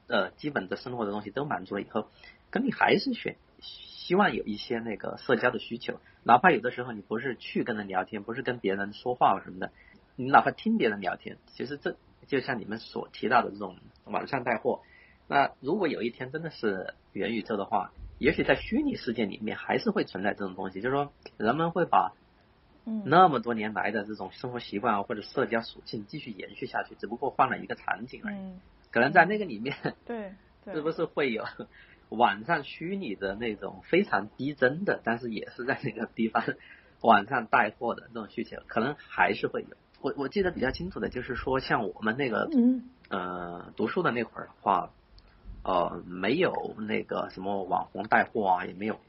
[0.08, 2.08] 呃基本的生活的东西都满足了以后，
[2.52, 9.72] 可你还是选希望有一些那个社交的需求，哪怕有的时候你不是去跟人聊天，不是跟别人说话什么的，
[10.16, 14.82] 你哪怕听别人聊天，其实这就像你们所提到的这种网上带货，
[15.28, 17.92] 那如果有一天真的是元宇宙的话。
[18.20, 22.12] 也许在虚拟世界里面还是会存在这种东西，就是说人们会把
[23.06, 28.36] 那么多年来的这种生活习惯啊或者社交属性继续延续下去，只不过换了一个场景而已。
[28.92, 31.46] 可能在那个里面，对，是不是会有
[32.10, 36.44] 网上虚拟的那种非常逼真的，但是也是在那个地方
[37.02, 39.78] 网上带货的这种需求，可能还是会有。
[40.02, 42.50] 我我记得比较清楚的就是说，像我们那个
[43.10, 44.92] 呃读书的那会儿的话。
[45.64, 49.00] 呃，没有那个什么网红带货啊，也没有。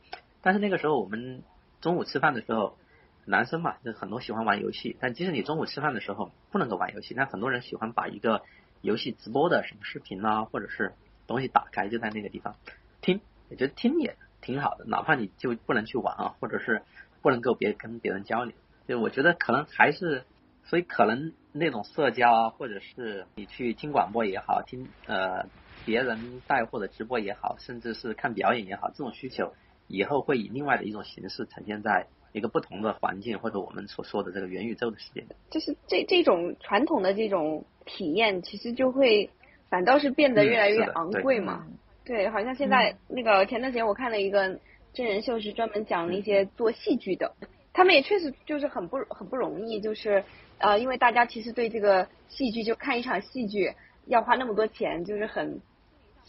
[0.43, 1.43] 但是那个时候我们
[1.81, 2.77] 中午吃饭的时候，
[3.25, 4.97] 男生嘛，就很多喜欢玩游戏。
[5.01, 8.43] 但即使你中午吃饭的时候不能够玩游戏，但很多人喜欢把一个
[8.81, 10.93] 游戏直播的什么视频啊，或者是
[11.27, 12.57] 东西打开，就在那个地方
[13.01, 13.21] 听。
[13.49, 16.83] 我觉得听也挺好的，哪怕你就不能去玩啊，或者是
[17.23, 18.55] 不能够别跟别人交流。
[18.89, 20.25] 就我觉得可能还是，
[20.65, 25.47] 所以可能那种社交啊，或者是你去听广播也好，听呃。
[25.85, 29.53] 别人带货的直播也好，甚至是看表演也好，这种需求
[29.89, 35.29] 以后会以另外的一种形式呈现在一个不同的环境，或者我们所说的这个元宇宙的世界里。
[35.51, 39.31] 就是这这种传统的这种体验，其实就会
[39.69, 41.67] 反倒是变得越来越昂贵嘛。
[42.05, 44.61] 对，好像现在那个前段时间我看了一个
[44.93, 47.35] 真人秀，是专门讲一些做戏剧的，
[47.73, 50.23] 他们也确实就是很不很不容易，就是
[50.59, 53.73] 呃，因为大家其实对这个戏剧就看一场戏剧
[54.07, 55.61] 要花那么多钱，就是很。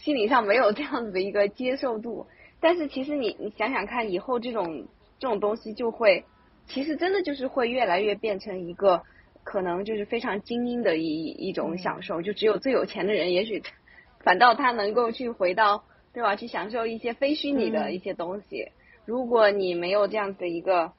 [0.03, 2.25] 心理上没有这样子的一个接受度，
[2.59, 4.87] 但是其实你你想想看，以后这种
[5.19, 6.25] 这种东西就会，
[6.67, 9.03] 其实真的就是会越来越变成一个
[9.43, 13.61] 可能就是非常精英的一一种享受，就只有最有钱的人，也许
[14.23, 15.83] 反倒他能够去回到
[16.13, 18.71] 对吧，去享受一些非虚拟的一些东西。
[19.05, 20.93] 如果你没有这样子的一个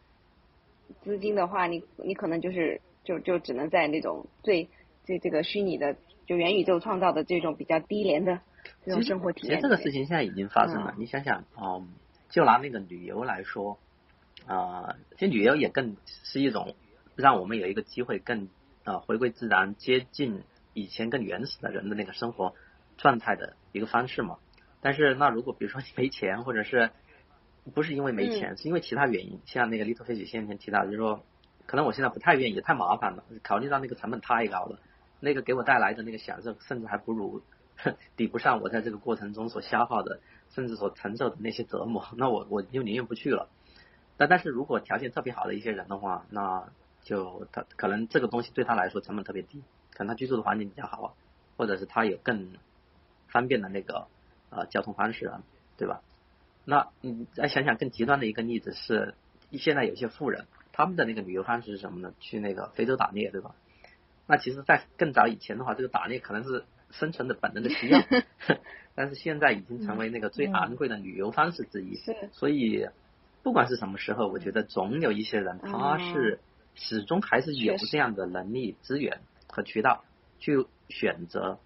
[1.03, 4.69] 资金的话，你你可能就是就就只能在那种最
[5.05, 8.41] 最这个虚拟的就元宇宙创造的这种比较低廉的
[8.85, 9.57] 这种生活体验。
[9.57, 11.89] 其实这个事情现在已经发生了，你想想，嗯，
[12.31, 13.79] 就拿那个旅游来说，
[14.47, 16.75] 啊，其实旅游也更是一种
[17.17, 18.49] 让我们有一个机会更
[18.85, 20.43] 啊回归自然、接近
[20.75, 22.55] 以前更原始的人的那个生活
[22.97, 24.39] 状态的一个方式嘛。
[24.81, 26.91] 但是那如果比如说你没钱，或者是
[27.73, 31.25] 不是因为没钱，是因为其他原因，像那个 Little Fish 先前提到，就是说
[31.67, 34.81] 可能我现在不太愿意，太麻烦了，考虑到那个成本太高了，
[35.21, 37.43] 那个给我带来的那个享受，甚至还不如
[38.17, 43.49] 抵不上我在这个过程中所消耗的，甚至所承受的那些折磨， 那我我就宁愿不去了。
[44.17, 46.69] 但但是如果条件特别好的一些人的话，那
[47.03, 51.09] 就他可能这个东西对他来说成本特别低，可能他居住的环境比较好啊，
[51.57, 52.53] 或者是他有更
[53.29, 54.09] 方便的那个。
[54.55, 55.43] 啊，交通方式啊，
[55.79, 56.03] 对吧？
[56.67, 59.15] 那你再想想更极端的一个例子是，
[59.53, 62.13] 现在有些富人他们的那个旅游方式是什么呢？
[62.21, 63.55] 去那个非洲打猎，对吧？
[64.27, 68.01] 那其实，在更早以前的话，这个打猎可能是生存的本能的需要，
[68.95, 71.97] 但是现在已经成为那个最昂贵的旅游方式之一。
[72.33, 72.87] 所以，
[73.43, 76.39] 不管是什么时候，我觉得总有一些人他是
[76.75, 80.05] 始终还是有这样的能力、资源和渠道
[80.39, 81.59] 去选择。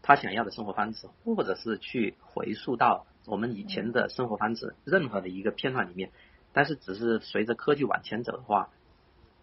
[0.00, 6.12] 他想要的生活方式，或者是去回溯到我们以前的生活方式任何的一个片段里面，
[6.52, 8.70] 但是只是随着科技往前走的话，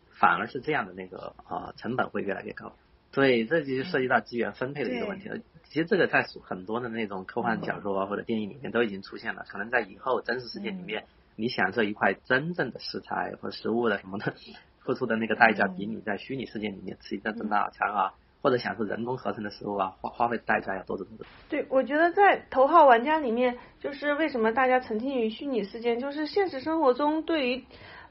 [0.10, 2.74] 反而是这样的那个呃成本会越来越高。
[3.16, 5.38] 所以这就涉及到资源分配的一个问题了。
[5.64, 9.46] 其实这个在很多的那种科幻小说或者电影里面都已经出现了。
[9.48, 11.06] 可能在以后真实世界里面，
[11.38, 14.34] 你享受一块真正的食材或食物的什么的，
[14.82, 18.14] 付出的那个代价比你在虚拟世界里面吃一顿大餐啊。
[18.42, 21.26] 或者享受人工合成的食物啊，花花费代价要多得多。
[21.50, 27.64] 对，我觉得在头号玩家里面，就是为什么大家沉浸于虚拟世界，就是现实生活中对于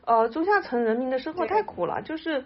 [0.04, 2.44] 呃中下层人民的生活太苦了，就是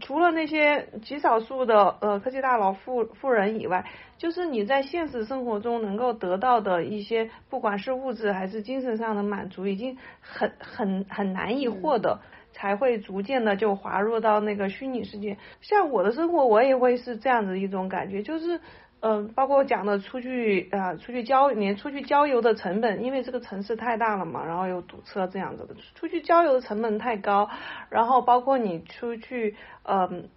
[0.00, 3.84] 除了那些极少数的呃科技大佬富富人以外，
[4.18, 12.20] 就是你在现实生活中能够得到的一些，不管是物质还是精神上的满足，已经很很很难以获得。
[12.52, 15.38] 才会逐渐的就滑入到那个虚拟世界。
[15.60, 18.60] 像我的生活，我也会是这样子一种感觉，就是，
[19.00, 27.48] 嗯，包括我讲的出去啊，出去郊，连出去郊游的成本，因为这个城市太大了嘛，然后又堵车这样子的，出去郊游的成本太高。
[27.88, 30.28] 然后包括你出去，嗯，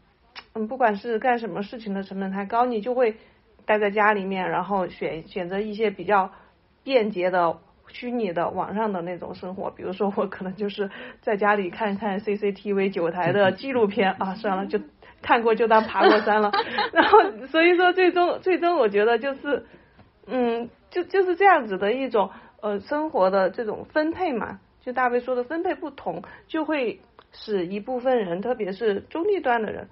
[0.54, 3.16] 嗯，不管是干什么事情的成本太高，你就会
[3.66, 6.32] 待在家里面，然后选选择一些比较
[6.84, 7.60] 便捷的。
[7.90, 10.90] 虚拟的网上的那种生活，比如说我可能就是
[11.22, 14.80] 在家里看看 CCTV 九台的纪录片啊，算了，就
[15.24, 16.52] 看过就当爬过山了。
[16.94, 19.66] 然后所以说最终最终我觉得就是，
[20.28, 22.30] 嗯，就就是这样子的一种
[22.62, 27.00] 呃生活的这种分配嘛，就大卫说的分配不同，就会
[27.32, 29.88] 使一部分人，特别是中低端的人。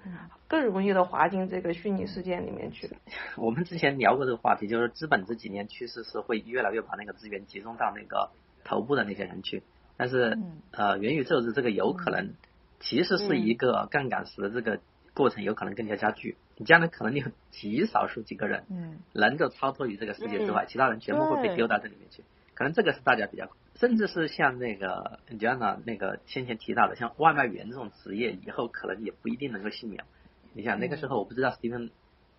[0.48, 2.90] 更容易的滑进这个虚拟世界里面去。
[3.38, 8.28] 我们之前聊过这个话题，就是资本这几年趋势是会越来越把那个资源集中到那个
[8.62, 9.62] 头部的那些人去。
[9.96, 10.36] 但是
[10.72, 12.34] 呃，元宇宙的这个有可能
[12.80, 14.80] 其实是一个杠杆式的这个
[15.14, 16.36] 过程有可能更加加剧。
[16.56, 22.22] 你将来可能有极少数几个人嗯能够超脱于这个世界之外，其他人全部会被丢到这里面去。
[22.54, 30.04] 可能这个是大家比较，甚至是像那个 Jana 那个先前提到的，像外卖员这种职业，以后可能也不一定能够幸免。
[30.52, 31.90] 你想那个时候，我不知道 Stephen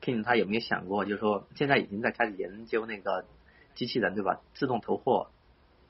[0.01, 3.25] King 他有没有想过，就是说现在已经在开始研究那个
[3.73, 4.39] 机器人，对吧？
[4.53, 5.31] 自动投货，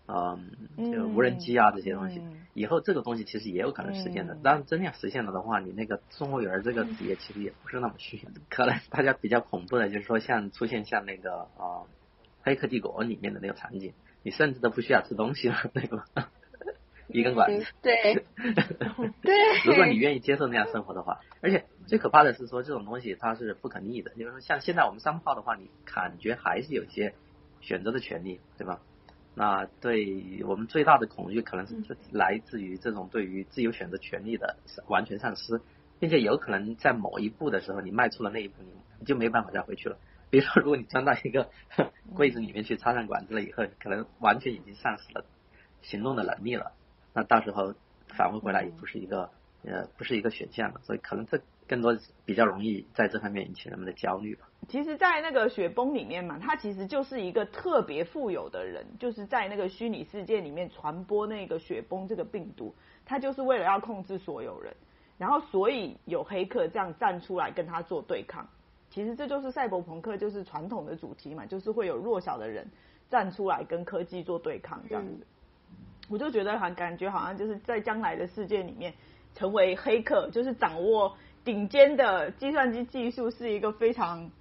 [0.05, 2.21] 嗯，就无人机啊这些东西，
[2.53, 4.35] 以后这个东西其实也有可能实现的。
[4.43, 8.19] 当然，真要实现了的话，你那个送货员这个职业其实也不是那么虚。
[8.49, 11.83] 可能大家比较恐怖的就是说，像出现像那个啊
[12.41, 16.05] 《黑客帝国》里面的那个场景，你甚至都不需要吃东西了，对吧？
[17.07, 18.25] 一根管子，对，
[19.21, 19.35] 对。
[19.65, 24.11] 如果你愿意接受那样生活的话，而且最可怕的是说这种东西它是不可逆的。
[24.11, 27.13] 就是说像现在我们商号的话，你感觉还是有一些
[27.61, 28.79] 选择的权利，对吧？
[29.35, 34.57] 那对我们最大的恐惧可能是来自于这种对于自由选择权利的
[34.87, 35.61] 完全丧失，
[35.99, 38.61] 并且有可能在某一步的时候你迈出了那一步，
[38.99, 39.97] 你就没办法再回去了。
[40.29, 41.49] 比如说，如果你钻到一个
[42.15, 45.25] 柜子里面去插上管子了以后，可能完全已经丧失了
[45.81, 46.71] 行动的能力了。
[47.13, 47.75] 那到时候
[48.07, 49.29] 返回回来也不是一个
[49.63, 54.47] 呃不是一个选项了，所以可能这更多比较容易在这方面引起人们的焦虑吧。
[54.69, 62.73] 其实，在那个雪崩里面嘛，他其实就是一个特别富有的人，就是在那个虚拟世界里面传播那个雪崩这个病毒，
[63.05, 64.73] 他就是为了要控制所有人，
[65.17, 68.47] 然后所以有黑客这样站出来跟他做对抗。
[68.89, 72.65] 其实这就是赛博朋克，就是传统的主题嘛，就是会有弱小的人
[73.09, 75.25] 站出来跟科技做对抗这样子。
[76.09, 78.93] 我就觉得很感觉好像就是在将来的世界里面，
[79.33, 84.31] 成为黑客就是掌握顶尖的计算机技术是一个非常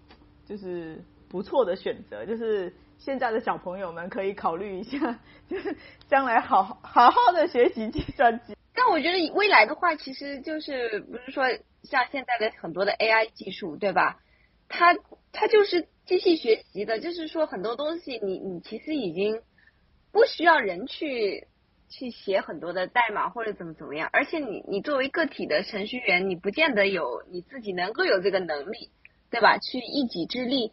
[0.46, 5.76] 就是不错的选择，就是现在的小朋友们可以考虑一下， 就是
[6.09, 8.55] 将来好好好的学习计算机。
[8.74, 11.44] 但我觉得未来的话，其实就是不是说
[11.82, 14.20] 像现在的很多的 AI 技术，对吧？
[14.68, 14.96] 它
[15.32, 19.42] 它就是机器学习的，就是说很多东西你你其实已经
[20.12, 21.46] 不需要人去
[21.93, 28.90] 去写很多的代码或者怎么怎么样，而且你你作为个体的程序员，你不见得有你自己能够有这个能力，
[29.30, 29.59] 对吧？
[29.59, 30.72] 去一己之力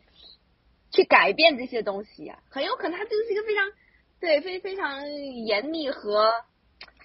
[0.92, 3.66] 去改变这些东西呀，很有可能它就是一个非常
[4.20, 5.12] 对非非常
[5.46, 6.32] 严密和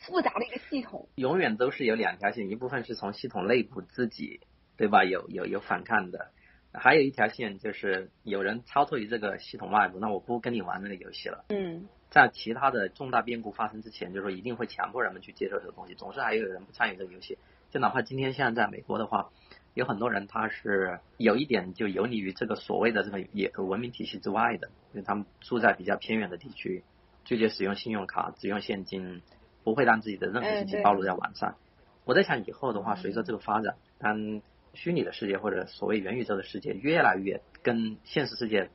[0.06, 1.08] 复杂的一个系统。
[1.16, 4.40] 永远都是有两条线，一部分是从系统内部自己
[4.76, 5.04] 对吧？
[5.04, 6.30] 有有有反抗的。
[6.74, 11.44] 还有一条线就是有人超脱于这个系统外部，那我不跟你玩那个游戏了。
[11.48, 15.94] 嗯，在其他的重大变故发生之前，就是说一定会强迫人们去接受这个东西。
[15.94, 17.38] 总是还有人不参与这个游戏，
[17.70, 19.30] 就哪怕今天现在在美国的话，
[19.72, 26.82] 有很多人他是有一点就游离于这个所谓的这个也文明体系之外的，因为他们住在比较偏远的地区，
[27.24, 29.22] 拒绝使用信用卡，只用现金，
[29.62, 31.56] 不会让自己的任何信息暴露在网上。
[32.04, 34.42] 我在想以后的话，随着这个发展，当
[34.74, 38.70] 虚拟的世界或者所谓元宇宙的世界越来越跟现实世界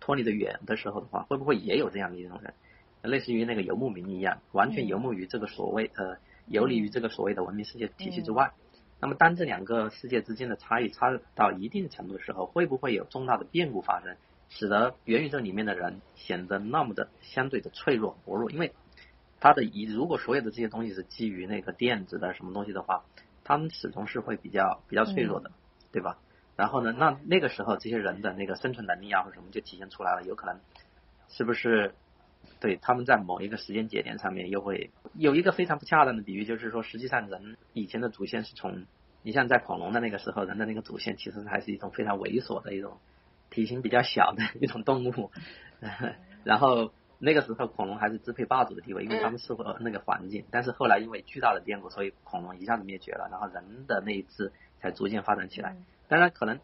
[0.00, 2.54] 脱离的远的时候的话，会不会也有这样的一种人，
[3.02, 8.52] 类似于那个游牧民一样，完全游牧于这个所谓呃游离于这个所谓的文明世界体系之外？
[9.00, 14.16] 那么当这两个世界之间的差异差到一定程度的时候，会不会有重大的变故发生，
[14.48, 18.50] 使得元宇宙里面的人显得那么的相对的脆弱薄弱？
[18.50, 18.72] 因为
[19.40, 23.04] 他的以如果所有的这些东西是基于那个电子的什么东西的话。
[23.44, 25.52] 他们始终是会比较比较脆弱的，
[25.92, 26.18] 对吧？
[26.56, 30.58] 然后呢，那那个时候这些人的那个生存能力啊或者什么就体现出来了，有可能
[31.28, 31.94] 是不是？
[32.60, 38.84] 对，他们在某一个时间节点上面又会有一个非常不恰当的比喻，就是说，实际上人以前的祖先是从
[39.22, 42.98] 你像在恐龙的那个时候，人的那个祖先其实还是一种非常猥琐的一种
[43.50, 45.30] 体型比较小的一种动物，
[46.44, 46.92] 然后。
[47.24, 50.44] 那个时候恐龙还是支配霸主的地位，因为他们适合那个环境。
[50.50, 55.76] 但是后来因为巨大的变故，所以恐龙一下子灭绝了，然后人的那一支才逐渐发展起来。
[56.06, 56.60] 当然，可能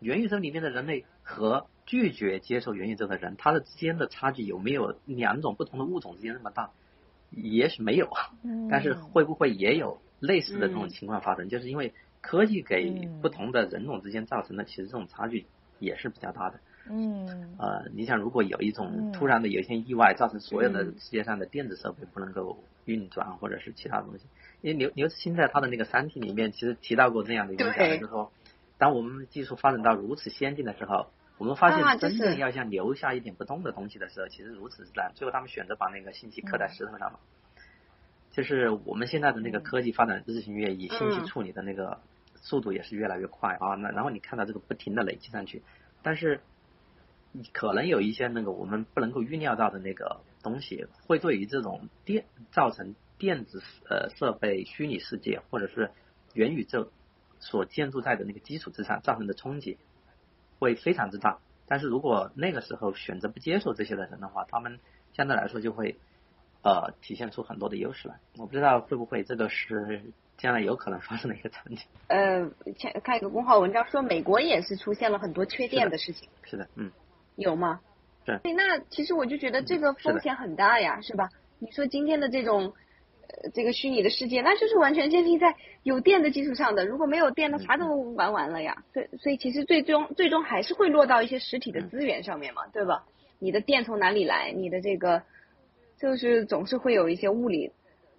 [0.00, 6.70] 元宇宙里面的人类和拒绝接受元宇宙的人，他的之间的差距有没有两种不同的物种之间那么大？
[7.30, 8.10] 也许没有，
[8.68, 11.48] 但是会不会也有类似的这种情况发生？
[11.48, 15.46] 就是因为科技给不同的人种之间造成的，其实这种差距
[15.78, 16.58] 也是比较大的。
[16.88, 24.24] 嗯，呃，你想，如果有一种突然的有一些意外，造成所有的世界上的电子设备不能够运转，或者是其他东西，
[24.62, 28.32] 因为刘刘慈欣在他的那个《三体》里面其实提到过这样的一个讲，就是说，
[28.78, 31.06] 当我们技术发展到如此先进的时候，
[31.38, 35.12] 我们发现真正要想留下一点不动的东西的时候，其实如此之难。
[35.14, 37.20] 最后他们选择把那个信息刻在石头上了。
[38.32, 42.00] 就是我们现在的那个科技发展日新月异，信息处理的那个
[42.36, 43.74] 速度也是越来越快啊。
[43.74, 45.62] 那然后你看到这个不停的累积上去，
[46.02, 46.40] 但是。
[47.52, 55.92] 可能有一些那个我们不能够预料到的那个东西，会对于这种电造成电子呃设备虚拟世界或者是
[56.34, 56.90] 元宇宙
[57.38, 59.78] 所建筑在的那个基础之上造成的冲击，
[60.58, 61.38] 会非常之大。
[61.68, 64.80] 但是如果那个时候选择不接受这些的人的话，他们
[65.12, 66.00] 相对来说就会
[66.62, 68.18] 呃体现出很多的优势来。
[68.38, 70.02] 我不知道会不会这个是
[70.36, 71.86] 将来有可能发生的一个场景。
[72.08, 76.28] 呃，前看一个公号文章说，美国也是出现了很多缺电的事情。
[76.42, 76.90] 是的，嗯。
[77.40, 77.80] 有吗？
[78.26, 81.30] 对，那其实我就觉得这个风险很大呀，是吧？
[81.58, 82.74] 你说今天的这种
[83.28, 88.84] 呃这个虚拟的世界，那就是完全建立在有电的基础上的，如果没有电，那啥都玩完了呀。
[88.92, 93.06] 所以，所以其实最终最终还是会落到一些实体的资源上面嘛，对吧？
[93.38, 94.52] 你的电从哪里来？
[94.52, 95.22] 你的这个
[95.98, 97.72] 就是总是会有一些物理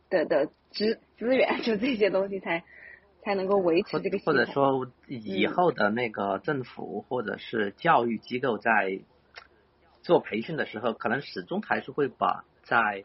[0.10, 2.64] 的的资资源，就这些东西才
[3.22, 4.18] 才能够维持这个。
[4.18, 9.00] 或者说以后的那个政府或者是教育机构在。
[10.02, 13.04] 做培训的时候，可能始终还是会把在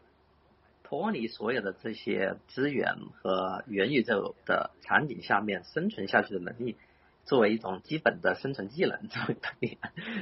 [0.83, 6.77] 脱离所有的这些资源和元宇宙的场景下面生存下去的能力，
[7.25, 9.77] 作为一种基本的生存技能 作为锻炼，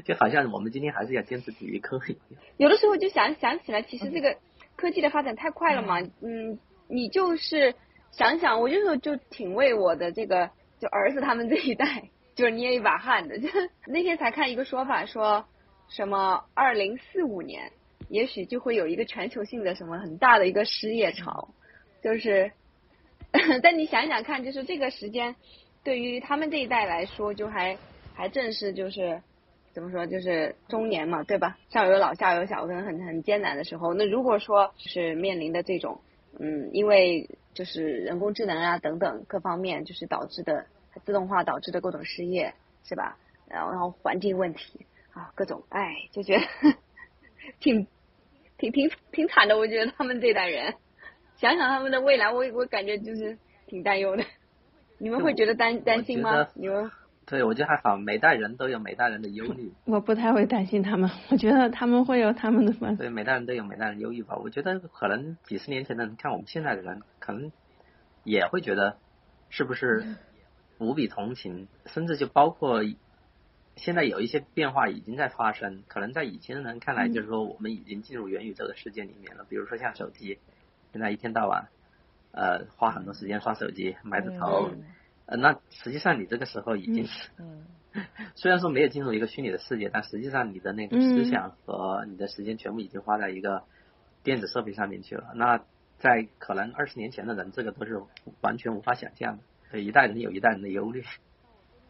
[0.06, 2.42] 就好像我们今天还是要坚持体育课一样。
[2.58, 4.38] 有的时候就想想起来，其实这个
[4.76, 7.76] 科技的发展太快了嘛，嗯，你就是
[8.12, 10.50] 想想，我就是就挺为我的这个
[10.80, 13.38] 就儿子他们这一代就是捏一把汗的。
[13.40, 13.48] 就
[13.86, 15.46] 那天才看一个说法说。
[15.90, 16.46] 什么？
[16.54, 17.72] 二零四五年，
[18.10, 21.50] 也许就会有一个全球性的什么很大的一个失业潮，
[22.02, 22.52] 就是
[23.64, 25.36] 但你想想看，就是这个时间
[25.84, 27.78] 对于他们这一代来说，就还
[28.14, 29.22] 还正是就是
[29.74, 31.58] 怎么说，就是中年嘛，对吧？
[31.70, 33.94] 上有老下有小，可能很很艰难的时候。
[33.94, 36.02] 那如果说是面临的这种，
[36.40, 40.66] 嗯，因为就是人工智能啊等等各方面，就是导致的
[41.06, 43.18] 自动化导致的各种失业，是吧？
[43.48, 46.44] 然后然后环境问题啊，各种，哎，就觉得
[47.60, 47.88] 挺
[48.58, 49.58] 挺挺挺惨的。
[49.58, 50.76] 我觉得他们这代人。
[51.38, 53.38] 想想他们的未来，我我感觉就是
[53.68, 54.24] 挺担忧的。
[54.98, 56.48] 你们会觉得担担心吗？
[56.54, 56.92] 你们？
[57.26, 59.74] 对，我觉得还好，每代人都有每代人的忧虑。
[59.86, 62.98] 我不太会担心他们，我觉得他们会有他们的烦恼。
[62.98, 64.38] 对，每代人都有每代人忧郁吧。
[64.38, 67.52] 我觉得可能几十年前的人看我们现在的人，可能
[68.24, 68.98] 也会觉得
[69.50, 70.06] 是不是
[70.78, 72.82] 无比同情，甚至就包括
[73.76, 75.84] 现在有一些变化已经在发生。
[75.88, 79.46] 可能在以前的人看来，就是说我们已经进入元宇宙的世界里面了。
[79.50, 80.40] 比如说像手机。
[80.94, 81.68] 现在一天到晚，
[82.32, 84.72] 呃，花很多时间刷手机，埋着头，
[85.26, 87.30] 呃，那实际上你这个时候已经是，
[88.36, 93.64] 虽然说没有进入一个虚拟的世界，但实际上你的那个思想和你的时间全部已经花在一个
[94.24, 95.34] 电子设备上面去了。
[95.36, 95.66] 那
[96.00, 98.02] 在可能二十年前的人，这个都是
[98.40, 99.38] 完全无法想象
[99.70, 99.82] 的。
[99.82, 101.04] 一代人有一代人的忧虑。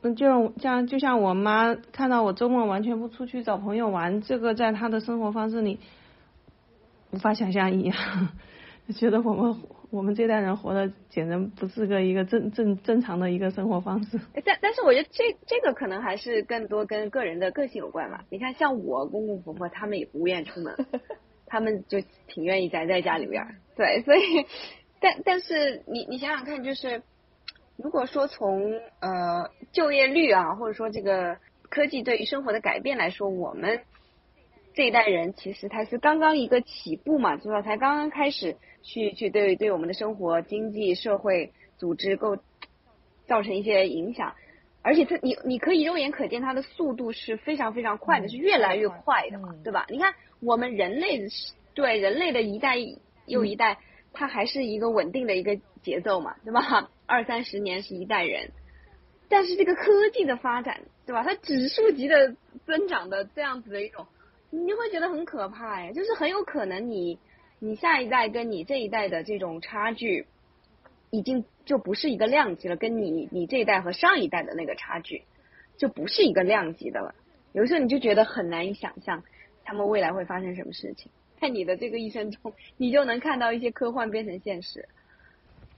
[0.06, 5.80] 嗯，就像就像我妈看到我周末完全不出去找朋友玩，这个在她的生活方式里
[7.10, 7.97] 无法想象一样。
[8.95, 9.56] 觉得我们
[9.89, 14.20] 我们这代人活的简直不是个一个正正正常的一个生活方式。
[14.45, 18.24] 但但是我觉得这这个可能还是更多跟个人的个性有关吧。
[18.30, 20.76] 你看，像我公公婆婆他们也不愿出门，
[21.47, 23.43] 他们就挺愿意宅在家里边。
[23.76, 24.20] 对，所以
[25.01, 27.01] 但但是你你想想看，就是
[27.78, 31.38] 如果说从呃就业率啊，或者说这个
[31.69, 33.82] 科技对于生活的改变来说，我们
[34.73, 37.61] 这一代人其实他是刚刚一个起步嘛，是吧？
[37.61, 38.57] 才刚刚开始。
[38.88, 42.38] 去去对对我们的生活、经济、社会组织构
[43.26, 44.36] 造成一些影响，
[44.84, 49.88] 而且它你你可以肉眼可见它的速度是非常非常快的，是越来越快的嘛，对吧？
[49.89, 51.19] 你看我们人类
[51.73, 52.76] 对人类的一代
[53.26, 53.80] 又一代，
[54.13, 56.91] 它还是一个稳定的一个节奏嘛，对吧？
[57.06, 58.51] 二三十年是一代人，
[59.30, 61.24] 但是这个科技的发展，对吧？
[61.24, 62.36] 它指数级的
[62.66, 64.08] 增长的这样子的一种，
[64.49, 67.20] 你就会觉得很可怕呀，就是很有可能你。
[67.58, 70.28] 你下一代跟你这一代的这种差距，
[71.10, 72.76] 已经就不是一个量级了。
[72.76, 75.24] 跟你你这一代和上一代的那个差距，
[75.78, 77.16] 就不是一个量级的了。
[77.53, 79.24] 有时候你就觉得很难以想象
[79.64, 81.10] 他们未来会发生什么事情。
[81.39, 84.89] 在你的这个一生中，你就能看到一些科幻变成现实。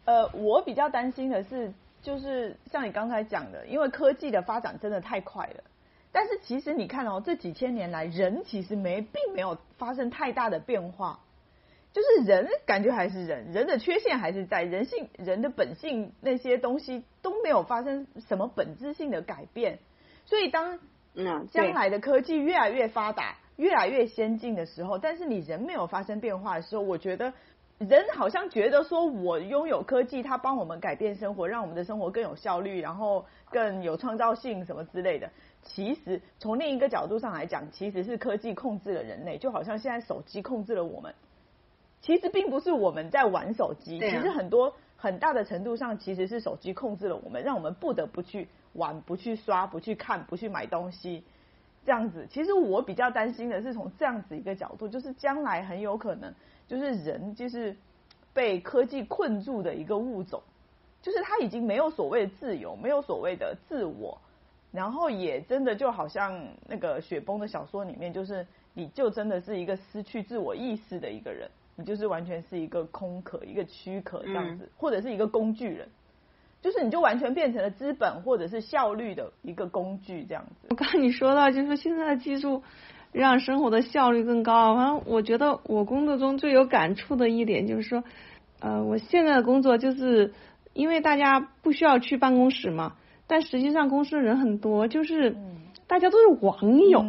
[0.07, 5.63] 呃，我比较担心的是，就是像你刚才讲的，因为科技的发展真的太快了。
[6.13, 11.19] 但是其实你看哦，这几千年来，人其实没并没有发生太大的变化。
[11.91, 19.79] 就是人感觉还是人，人的缺陷还是在，人性人的本性那些东西都没有发生什么本质性的改变。
[20.25, 20.79] 所以当
[21.15, 27.33] 嗯将来的科技越来越发达、越来越先进的时候，但是你人没有发生变化的时候，我觉得
[27.80, 35.30] 人好像觉得说我拥有科技，它帮我们改变生活，让我们的生活更有效率，然后更有创造性什么之类的。
[35.61, 41.13] 其实从另一个角度上来讲，其实是科技控制了人类，就好像现在手机控制了我们。
[42.01, 51.23] 其实并不是我们在玩手机，其实很多很大的程度上其实是手机控制了我们，让我们不得不去玩、不去刷、不去看、不去买东西，
[51.86, 52.25] 这样子。
[52.30, 56.34] 其实我比较担心的是从这样子一个角度，就是将来很有可能
[56.68, 57.76] 就是人就是
[58.34, 60.41] 被科技困住的一个物种，
[61.01, 64.20] 就是他已经没有所谓的自由，没有所谓的自我，
[64.72, 71.49] 然后也真的就好像那个雪崩的小说里面，就是你就真的是一个失去自我意识的一个人。
[71.80, 75.88] 你就是完全是一个空壳，一个躯壳这样子，或者是一个工具人，
[76.59, 80.70] 就是你就完全变成了资本或者是效率的一个工具这样子。
[80.72, 82.63] 我刚你说到，就是现在的技术
[83.11, 84.75] 让生活的效率更高。
[84.75, 88.03] 反正我觉得我工作中最有感触的一点就是说，
[88.59, 90.33] 呃，我现在的工作就是
[90.73, 92.93] 因为大家不需要去办公室嘛，
[93.27, 95.35] 但实际上公司人很多，就是
[95.87, 97.03] 大家都是网友，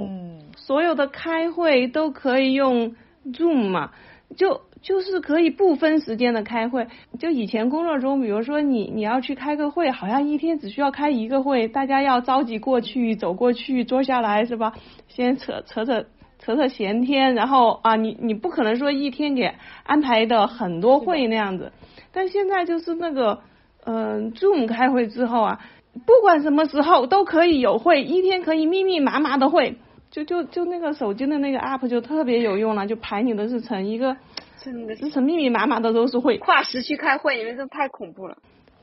[0.56, 2.94] 所有的开会都可以用
[3.26, 3.92] Zoom 嘛。
[4.36, 6.86] 就就是可以不分时间的开会，
[7.18, 14.72] 就以前工作中，比如说你你要去开个会，好像一天只需要开一个会，大家要着急过去走过去坐下来是吧？
[15.08, 16.06] 先扯扯扯
[16.38, 19.52] 扯扯闲天，然后啊你你不可能说一天给
[19.84, 21.72] 安排的很多会那样子，
[22.12, 23.40] 但现在就是那个
[23.84, 25.60] 嗯 Zoom 开会之后啊，
[26.06, 29.76] 不管什么时候都可以有会，一天可以密密麻麻的会。
[30.10, 34.16] 就就就那个手机的那个 app 就特别有用了，就排你的日程，一个
[34.62, 38.38] 真的日程密密麻麻的都是会，跨时区开会，你们这太恐怖了。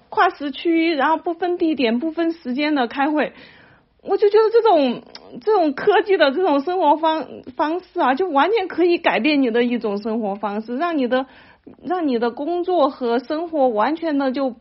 [0.10, 3.34] 跨时区，然后不分地点、不分时间的开会，
[4.02, 5.02] 我就觉得这种
[5.42, 11.26] 这种科技的这种生活方方式啊，就完全可以改变你的一种生活方式，让你的
[11.84, 14.56] 让你的工作和生活完全的就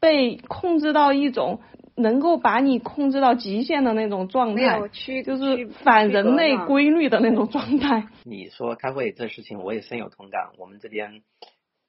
[0.00, 1.60] 被控制到一种
[1.96, 4.80] 能够把你控制到极限的那种状态，
[5.24, 8.08] 就是反人类规律的那种状态。
[8.24, 10.50] 你说开会这事情，我也深有同感。
[10.58, 11.22] 我们这边。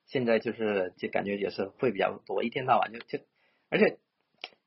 [0.06, 3.24] 现在就是就感觉也是会比较多，一天到晚就就，
[3.72, 3.97] 而且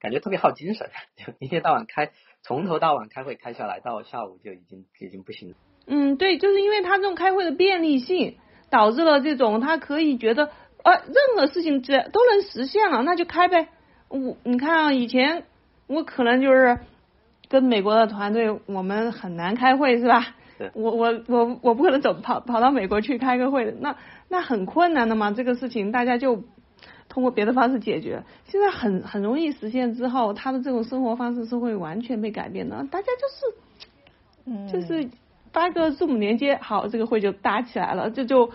[0.01, 2.11] 感觉特别耗精神， 就一天到晚开，
[2.43, 5.55] 从头到晚开会开下来，到下午就已经已经不行了。
[5.87, 8.39] 嗯，对，就是因为他这种开会的便利性，
[8.71, 10.47] 导致了这种他可以觉得
[10.83, 13.69] 呃任何事情只都能实现了，那就开呗。
[14.09, 15.45] 我你看啊，以前
[15.87, 16.79] 我可能就是
[17.49, 20.35] 跟美国的团队，我们很难开会是吧？
[20.73, 23.95] 我我我我不可能走跑跑到美国去开个会，那
[24.29, 25.31] 那很困难的嘛。
[25.31, 26.45] 这个事情大家就
[27.09, 28.25] 通过别的方式解决。
[28.47, 32.77] 现在很很容易实现之后，他的这种生活方式是会完全被改变的。
[32.91, 35.11] 大家就是 就是
[35.53, 38.11] 发个字母连接，好，这个会就搭起来了。
[38.11, 38.51] 这就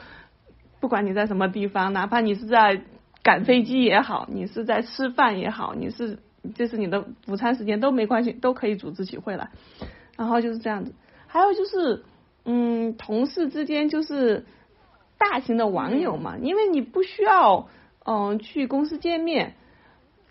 [0.80, 2.82] 不管你在什么地方，哪怕你是在
[3.24, 6.20] 赶飞机也好，你是在吃饭也好，你是
[6.56, 9.50] 这是你的午餐时间都没关系，都可以组织起会来。
[10.18, 10.94] 然后就是这样子。
[11.28, 12.04] 还有就是，
[12.46, 14.46] 嗯，同事之间就是
[15.18, 17.68] 大型的网友嘛，因为你不需要
[18.06, 19.54] 嗯去公司见面，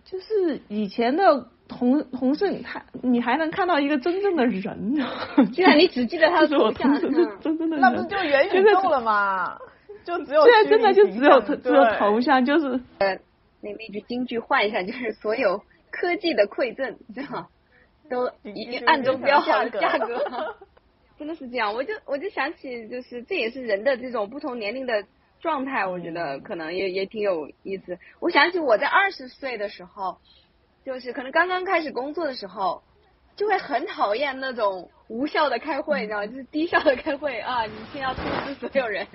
[0.05, 4.97] 就是以前的同同事，他你还能看到一个真正的人，
[5.55, 7.11] 居然你只记得他是我同事，
[7.41, 9.57] 真正的人，那不就元宇宙了吗？
[10.05, 13.19] 就只有现在真的就只有只有头像，就是呃，
[13.61, 17.49] 那那句京剧换一下，就是所有科技的馈赠，对吧？
[18.09, 20.57] 都已经暗中标好了价格。
[21.19, 25.05] 真的是这样，我就我就想起，就是这也是人的这种不同年龄的
[25.41, 27.99] 状态，我觉得可能也也挺有意思。
[28.21, 30.19] 我想起我在二十岁的时候，
[30.85, 32.83] 就是可能刚刚开始工作的时候，
[33.37, 36.27] 就会很讨厌那种无效的开会，你知道吗？
[36.27, 39.07] 就是低效的开会啊，你先要通知所有人，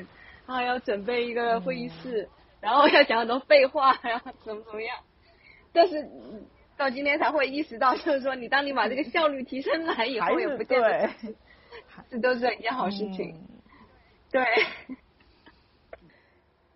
[0.45, 2.29] 啊，要准备一个会议室，
[2.61, 4.97] 然后要讲很多废话，然后怎么怎么样。
[5.73, 6.09] 但是
[6.77, 11.09] 到今天才会意识到，就是说你当你把这个效率提升来以后，也不见得。
[12.09, 13.39] 这都是一件好事情，
[14.31, 14.45] 对。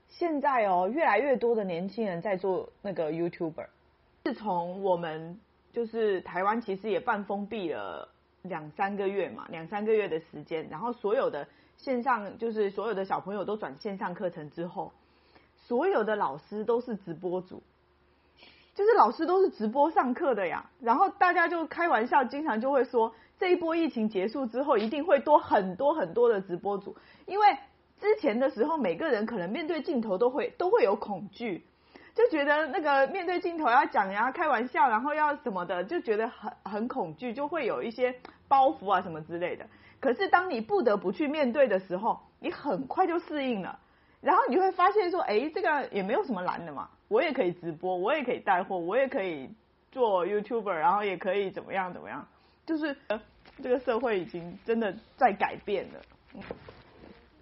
[0.07, 3.67] 现在哦，越来越多的年轻人在做那个 YouTuber。
[4.23, 5.39] 自从我们
[5.71, 8.09] 就是台湾，其实也半封闭了
[8.41, 10.67] 两三个月嘛，两三个月的时间。
[10.69, 11.47] 然后所有的
[11.79, 14.91] 线上，就是所有的小朋友都转线上课程之后，
[15.55, 17.63] 所有的老师都是直播主，
[18.75, 20.69] 就是老师都是直播上课的呀。
[20.79, 23.13] 然后大家就开玩笑，经常就会说。
[23.39, 26.93] 这一波疫情结束之后，一定会多很多很多的直播主，
[27.25, 27.47] 因为
[27.97, 31.63] 之前的时候，每个人可能面对镜头都会都会有恐惧，
[32.13, 38.13] 就觉得那个面对镜头要讲呀、开玩笑，然后要什么的，就觉得很很恐惧，就会有一些
[38.49, 39.65] 包袱啊什么之类的。
[39.99, 43.79] 可是当你不得不去面对的时候，你很快就适应了，
[44.21, 49.49] 然后你会发现说，哎，这个也没有什么难的嘛，我也可以直播，我也可以带货，我也可以
[49.91, 52.25] 做 YouTuber，然后也可以怎么样怎么样。
[52.65, 52.95] 就是
[53.61, 56.43] 这个社会已经真的在改变了。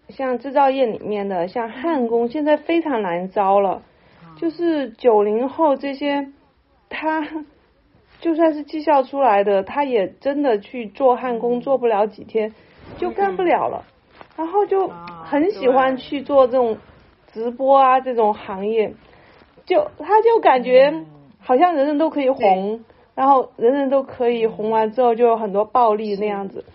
[0.10, 3.84] 像制造业里面的，像焊工，现在非常难招了。
[4.38, 6.32] 就是九零后这些，
[6.89, 7.28] 他
[8.20, 12.53] 就算是技校出来的，他也真的去做焊工，做不了几天
[12.97, 13.86] 就干不了了。
[14.36, 16.78] 然后就很喜欢去做这种
[17.32, 18.93] 直播啊这种行业，
[19.65, 21.05] 就他就感觉
[21.39, 22.84] 好像人人都可以红。
[23.15, 26.65] 然后人人都可以红完之后就有很多暴利那样子，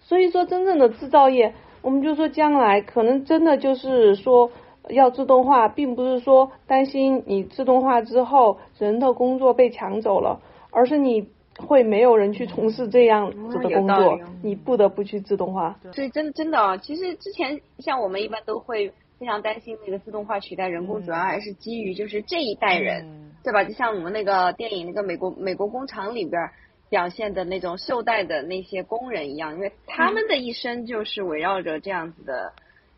[0.00, 4.50] 所以说真正的制造业，我们就说将来可能真的就是说
[4.88, 11.28] 要自动化，并不是说担心你自动化之后人的工作被抢走了，而是你
[11.58, 15.78] 会没有人去从事这样子的工作，你不得不去自动化。
[15.92, 23.26] 所以真真的啊，其实之前像我们一般都会非常担心那个自动化取代人工，主要还是基于就是这一代人。
[23.42, 23.64] 对吧？
[23.64, 26.50] 就像我们那个电影那个美国美国工厂里边
[26.90, 32.52] 表现的那种受带的那些工人一样，因为他们的一生就是围绕着这样子的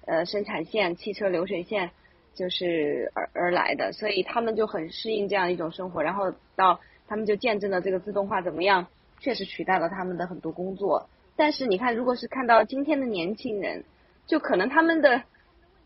[0.07, 1.91] 呃生产线、汽车流水线
[2.35, 6.03] 就是而而来的，所以他们就很适应这样一种生活。
[6.03, 8.87] 然后到他们就见证了这个自动化怎么样，
[9.21, 11.09] 确实取代了他们的很多工作。
[11.37, 13.85] 但是你看，如果是看到今天的年轻人，
[14.27, 15.23] 就可能他们的。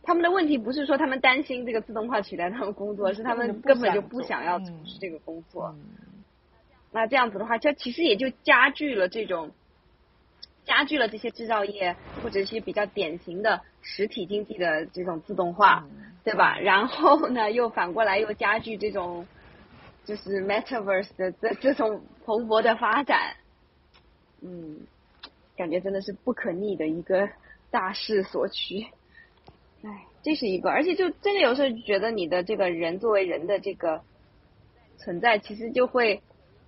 [0.09, 5.75] 他们的问题不是说他们担心这个自动化取代他们工作，是他们根本就不想要从事这个工作。
[6.93, 9.51] 那这样子的话，就其实也就加剧了这种
[10.67, 15.87] 加剧了这些制造业或者一些比较典型的实体经济的这种自动化，
[16.25, 16.59] 对吧？
[16.59, 19.27] 然后呢，又反过来又加剧这种
[20.05, 23.37] 就是 metaverse 的这这种蓬勃的发展，
[24.43, 24.81] 嗯，
[25.57, 27.29] 感觉真的是不可逆的一个
[27.71, 28.87] 大势所趋。
[29.85, 34.03] 哎，这是一个，而且就真的有时候觉得你的这个人作为人的这个
[34.99, 36.23] 存在，其实就会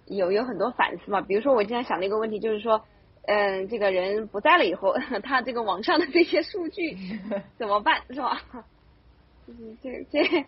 [0.07, 1.21] 有有很多反思嘛。
[1.21, 2.85] 比如说，我经常想的一个问题就是说，
[3.29, 6.97] 嗯，这个人不在了以后， 他这个网上的这些数据
[7.59, 8.41] 怎么办，是吧？
[9.47, 10.47] 就是这这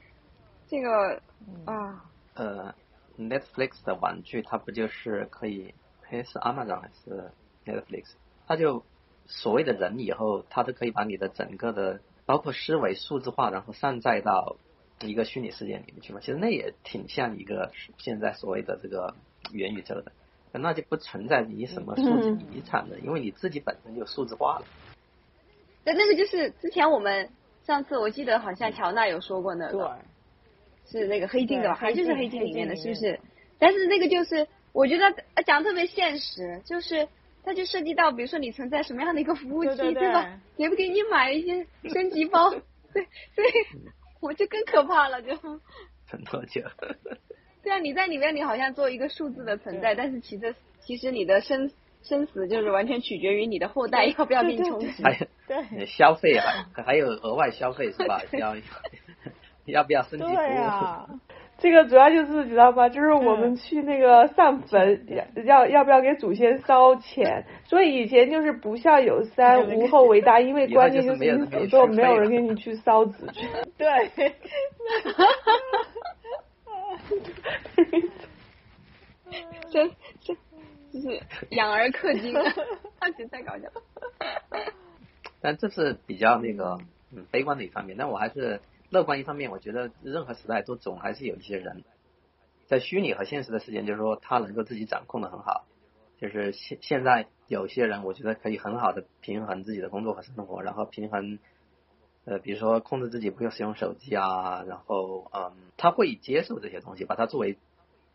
[0.67, 1.21] 这个
[1.67, 2.05] 啊。
[2.35, 2.75] 呃
[3.19, 5.75] ，Netflix 的玩具，它不就是可以？
[6.09, 7.31] 哎，是 Amazon 还是
[7.67, 8.13] Netflix？
[8.47, 8.85] 它就
[9.27, 12.01] 所谓的人以后，它都可以把你的整个的。
[12.27, 14.57] 包括思维数字化，然后上载到
[15.01, 16.21] 一个虚拟世界里面去嘛？
[16.21, 19.17] 其实那也挺像一个现在所谓的这个
[19.51, 20.13] 元宇宙的，
[20.59, 24.65] 那就不存在你什么数字遗产的，因为你自己本身就数字化了。
[25.85, 27.29] 对，那个就是之前我们
[27.65, 29.99] 上次我记得好像乔娜有说过那个，
[30.87, 31.75] 是那个黑镜的吧？
[31.75, 33.21] 还就是黑镜里面的，是不是？
[33.59, 37.09] 但是那个就是我觉得讲特别现实，就是。
[37.43, 40.39] 它就涉及到，比如说你存在什么样的一个服务器，对吧？
[40.59, 42.51] 给不给你买一些升级包？
[42.93, 43.49] 对，所以
[44.21, 45.35] 我就更可怕了，就。
[46.07, 46.61] 很多久。
[47.65, 51.71] 对啊，你在里面，你好像做一个数字的存在，但是其实其实你的生
[52.03, 55.03] 生死就是完全取决于你的后代要不要给你充值。
[55.47, 55.85] 对。
[55.87, 58.23] 消费还还有额外消费是吧？
[58.33, 58.57] 要
[59.67, 61.19] 要不要升级服务？
[61.59, 65.07] 这个主要就是知道吧，就是我们去那个上坟，
[65.45, 67.45] 要要不要给祖先烧钱？
[67.65, 73.47] 所以以前就是不孝有三，无后为大，因为关键就是你死后没有人给你去烧纸去。
[73.77, 74.11] 对。
[77.11, 77.99] 哈哈哈哈
[79.31, 79.33] 哈！
[79.71, 79.89] 这
[80.21, 80.35] 这
[80.93, 82.33] 就是养儿氪金，
[83.31, 83.69] 太搞笑。
[85.41, 86.79] 但这是比较那个
[87.13, 88.61] 嗯悲观的一方面，但我还是。
[88.93, 91.85] 乐观一方面，我觉得任何时代都总还是有一些人，
[92.67, 95.65] 在虚拟和现实的世界，就是说他能够自己掌控的很好。
[96.21, 101.39] 就是现现在有些人，我觉得可以很好的平衡自己的工作和生活，然后平衡
[102.25, 107.59] 呃，比如说控制自己不用使用手机啊，然后嗯，他会接受这些东西，把它作为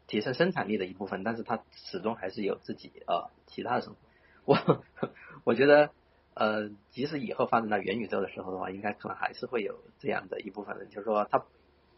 [0.08, 4.00] 提升生产力的一部分，但是他始终还是有自己呃其他的生活。
[4.46, 4.86] 我
[5.44, 5.92] 我觉得。
[6.38, 11.46] 呃，即使以后发展到元宇宙的时候的话，应该可能还是会有这样的一部分人，就是说，他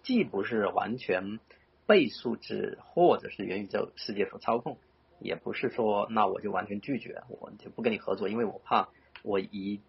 [0.04, 1.40] 既不是完全
[1.88, 4.78] 被数字或者是元宇宙世界所操控，
[5.20, 8.90] 也不是说那我就完全拒绝，我就不跟你合作，因为我怕
[9.24, 9.82] 我一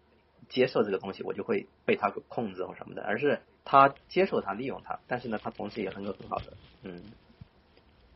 [0.49, 7.03] 接受这个东西，我就会被他控制或什么的，而是他接受它，利用它，但是呢，他同时也能够很好的嗯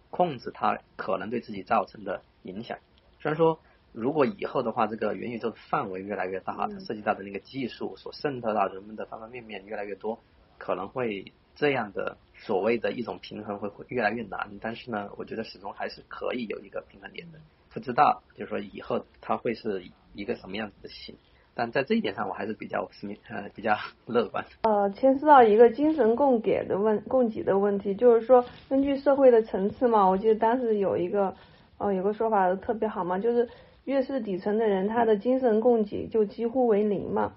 [0.09, 2.77] 控制他可能对自己造成的影响，
[3.21, 3.59] 虽然说。
[3.95, 10.17] 如果以后的话，这个元宇宙的范围越来越大，它涉及到的那个技术所渗透到人们的方方面面越来越多，
[10.57, 14.57] 可能会这样的所谓的一种平衡会会越来越难。
[14.59, 17.39] 但是呢，我觉得始终还是可以有一个平衡点的。
[17.69, 21.15] 不知道就是说以后它会是一个什么样子的形，
[21.55, 22.89] 但在这一点上我还是比较
[23.29, 23.75] 呃比较
[24.05, 24.43] 乐观。
[24.63, 31.33] 呃，牵涉到一个精神供给的问供给的问题，就是说根据社会的层次嘛，我记得当时有一个
[31.77, 33.47] 呃有个说法特别好嘛，就是。
[33.85, 37.33] 越是底层的人，他的精神供给就几乎为零嘛。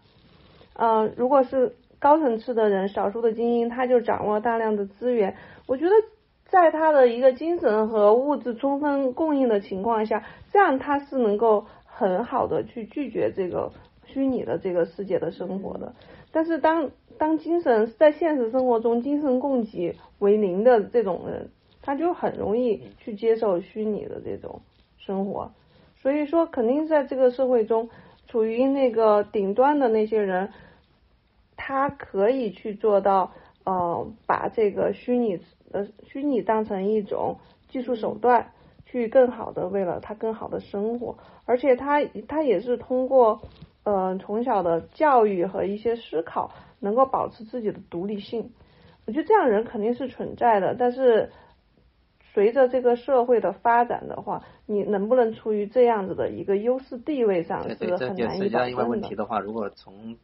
[0.74, 5.34] 嗯，如果是高层次的人，少数的精英，他就掌握大量的资源。
[5.66, 5.90] 我觉得，
[6.44, 13.72] 在他的一个精神和物质充分供应的情况下，这样他是能够很好的去拒绝这个
[14.16, 15.94] 虚拟的这个世界的生活的。
[16.32, 21.50] 但是，当当精神在现实生活中精神供给为零的这种人，
[21.82, 24.62] 他就很容易去接受虚拟的这种
[24.96, 25.52] 生活。
[25.96, 27.90] 所以说，肯定在这个社会中，
[28.26, 30.48] 处于那个顶端的那些人，
[31.54, 33.32] 他可以去做到，
[33.64, 35.38] 呃，把这个虚拟
[35.72, 37.36] 呃虚拟当成一种
[37.68, 38.52] 技术手段，
[38.86, 43.42] 去更好的为了他更好的生活，而且他他也是通过，
[43.86, 48.50] 呃，从小的教育和一些思考，能够保持自己的独立性。
[49.06, 51.30] 我觉得这样人肯定是存在的，但是。
[52.34, 58.84] 随着这个社会的发展的话，你能不能处于这样子的一个优势地位上是很难以保证的。
[58.84, 60.18] 问题的话，如果从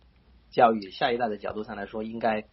[0.50, 2.44] 教育下一代的角度上来说，应该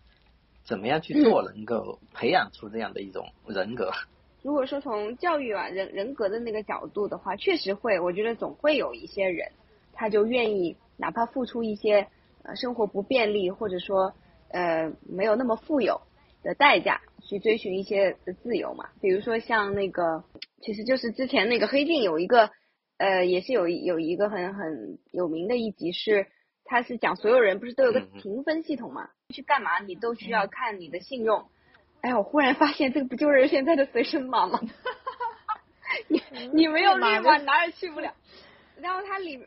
[0.64, 3.92] 怎么样去做，能够培养出这样的一种人格？
[4.44, 9.52] 如果说从教育啊人人格的那个角度的话，确实会，我觉得总会有一些人，
[9.92, 12.08] 他就愿意哪怕付出一些
[12.44, 14.14] 呃生活不便利，或者说
[14.52, 16.02] 呃没有那么富有
[16.44, 17.02] 的代价。
[17.22, 20.24] 去追寻一些自由嘛，比如说像那个，
[20.64, 22.50] 其实就是之前那个黑镜有一个
[22.98, 26.26] 呃，也是有有一个很很有名的一集是，
[26.64, 29.10] 他是讲所有人不是都有个评分系统嘛？
[29.32, 31.46] 去干嘛你都需要看你的信用。
[32.02, 34.60] 哎，我忽然发现这个不就是现在的随身码吗？
[36.08, 36.22] 你
[36.54, 38.16] 你没有绿码哪也去不了。
[38.78, 39.38] 然后它里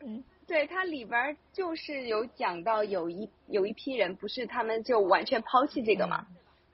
[0.47, 6.25] 对它里边就是有讲到有一有一批人不是他们就完全抛弃这个嘛，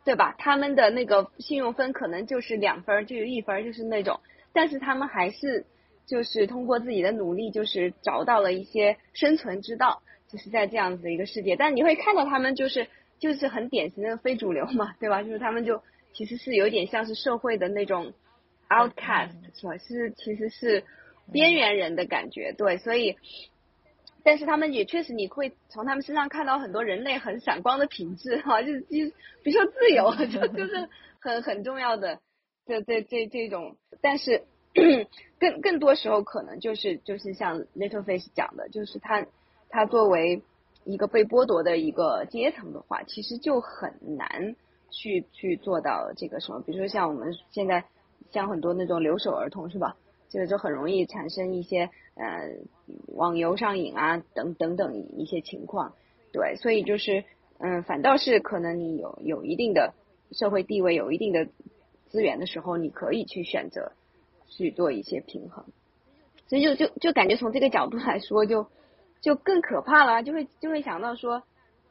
[0.05, 0.35] 对吧？
[0.37, 4.19] 他们的那个信用分可能就是两分，就有一分，就是那种，
[4.53, 5.65] 但是他们还是
[6.05, 11.55] 就是通过自己的努力，就是找到了一些生存之道，就是在这样子的一个世界。
[11.55, 12.87] 但你会看到他们就是
[13.19, 15.23] 就是很典型的非主流嘛，对吧？
[15.23, 15.81] 就是他们就
[16.13, 18.13] 其实是有点像是社会的那种
[18.69, 19.77] outcast，是吧？
[19.77, 20.83] 是其实是。
[21.31, 23.15] 边缘人的感觉，对，所以，
[24.23, 28.87] 但是他们也确实，你会从他们身上看到很多人类很闪光的品质，哈， 就是就
[29.43, 30.89] 比如说自由，就就是
[31.19, 32.19] 很很重要的，
[32.65, 34.43] 这这这这种，但是
[35.39, 39.25] 更更多时候可能就是就是像 Little Fish 讲的，就是他
[39.69, 40.41] 他作为
[40.83, 44.55] 一个被剥夺的一个阶层的话，其实就很难
[44.91, 47.85] 去去做到这个什么，比如说像我们现在
[48.31, 49.95] 像很多那种留守儿童，是吧？
[50.31, 51.89] 这个就很容易产生一些
[52.19, 52.57] 呃
[53.15, 55.93] 网游上瘾啊等等等一些情况，
[56.33, 57.23] 对，所以就是
[57.57, 59.93] 嗯，反倒是可能你有有一定的
[60.31, 61.47] 社会地位、有一定的
[62.09, 63.93] 资源的时候，你可以去选择
[64.47, 65.65] 去做一些平衡，
[66.47, 68.67] 所以就就就感觉从这个角度来说，就
[69.21, 71.43] 就更可怕了，就会就会想到说，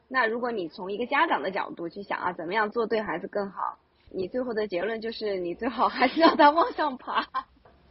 [0.07, 3.79] 那如果你从一个家长的角度去想啊，怎么样做对孩子更好，
[4.11, 7.27] 你最后的结论就是你最好还是让他往上爬。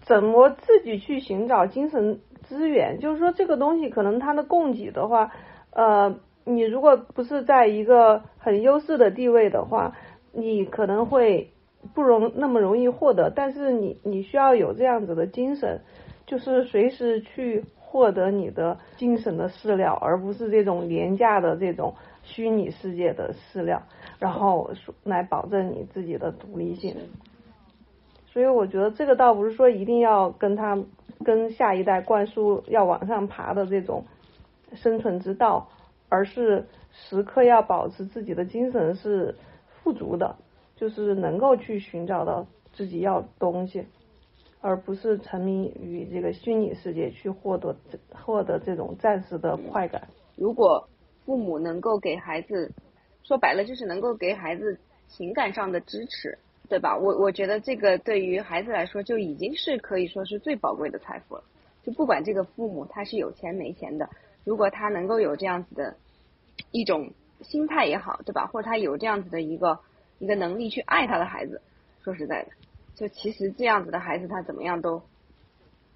[0.08, 2.98] 怎么自己去寻找精神资源？
[2.98, 5.30] 就是说，这个东西可能它的供给的话，
[5.70, 9.94] 呃，你如果不是在一个很优势的地位的话，
[10.32, 11.50] 你可能会
[11.94, 13.30] 不容那么容易获得。
[13.30, 15.82] 但是你你需要有这样子的精神，
[16.26, 23.82] 就是随时去获得你的精神的饲料，而不是这种廉价的这种虚拟世界的饲料，
[24.18, 24.70] 然后
[25.04, 26.96] 来保证你自己的独立性。
[28.32, 30.78] 所以我觉得这个倒不是说一定要跟他
[31.24, 34.04] 跟下一代灌输要往上爬的这种
[34.74, 35.68] 生存之道，
[36.08, 39.34] 而是时刻要保持自己的精神是
[39.82, 40.36] 富足的，
[40.76, 43.86] 就是能够去寻找到自己要东西，
[44.60, 47.74] 而不是沉迷于这个虚拟世界去获得
[48.12, 50.08] 获得这种暂时的快感。
[50.36, 50.88] 如果
[51.24, 52.72] 父母能够给孩子，
[53.22, 56.38] 说白了就是能够给孩子情感上的支持。
[56.68, 56.98] 对吧？
[56.98, 61.44] 我我觉得这个对于孩子来说就已经是可以说是最宝贵的财富了。
[61.82, 64.10] 就不管这个父母他是有钱没钱的，
[64.44, 65.96] 如果他能够有这样子的
[66.70, 67.10] 一种
[67.40, 68.46] 心态也好，对吧？
[68.46, 69.80] 或者他有这样子的一个
[70.18, 71.62] 一个能力去爱他的孩子，
[72.02, 72.50] 说实在的，
[72.94, 75.00] 就其实这样子的孩子他怎么样都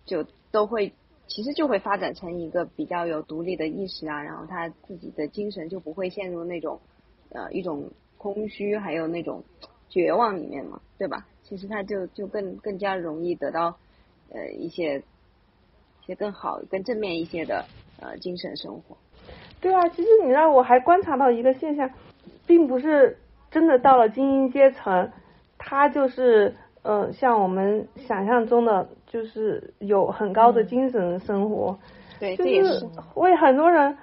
[0.07, 0.95] 就都会，
[1.27, 6.81] 其实就会发展成一个比较有独立的意识啊，然后他自己的精神就不会陷入那种
[7.29, 9.45] 呃一种空虚，还有那种。
[9.93, 11.27] 绝望里面嘛，对吧？
[11.43, 13.77] 其实他就就更更加容易得到
[14.33, 15.03] 呃一些
[16.03, 17.67] 一些更好、更正面一些的
[18.01, 18.97] 呃精神生活。
[19.61, 21.91] 对啊，其实你让我还观察到一个现象，
[22.47, 23.19] 并不是
[23.51, 25.11] 真的到了精英阶层，
[25.59, 31.79] 他就是呃像我们想象中的，就是有很高的精神生活。
[32.19, 33.99] 对，就是为很多人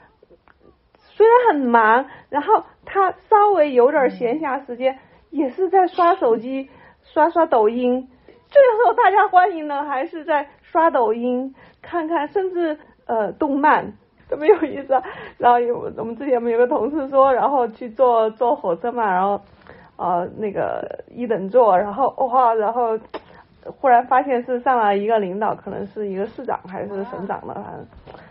[0.99, 4.99] 虽然很忙，然后他稍微有点闲暇时间。
[5.29, 6.69] 也是在刷手机，
[7.03, 8.07] 刷刷抖音，
[8.49, 13.93] 最受大家欢迎的还是在刷抖音，看看甚至呃动漫，
[14.29, 15.01] 特别有意思。
[15.37, 19.39] 然后有我们之前我们有个同事说，然后去坐坐火车嘛，然后
[19.97, 22.97] 呃那个一等座，然后哇，然后
[23.63, 27.85] 忽然发现是上来一个领导，可能是一个市长还是省长的，反正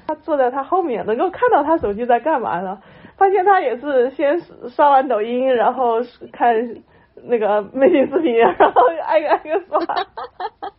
[0.06, 2.80] 他坐在他后面，能够看到他手机在干嘛呢？
[3.18, 4.40] 发现他也是先
[4.70, 5.96] 刷完抖音，然后
[6.32, 6.54] 看
[7.24, 9.78] 那个微信视频，然后挨个挨个刷。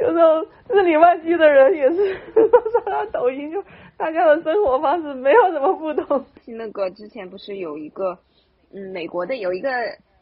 [0.00, 3.62] 有时候日理万机的人也是刷刷抖音，就
[3.96, 6.24] 大家的生活方式没有什么不同。
[6.46, 8.18] 那个之前不是有一个
[8.72, 9.70] 嗯美国的有一个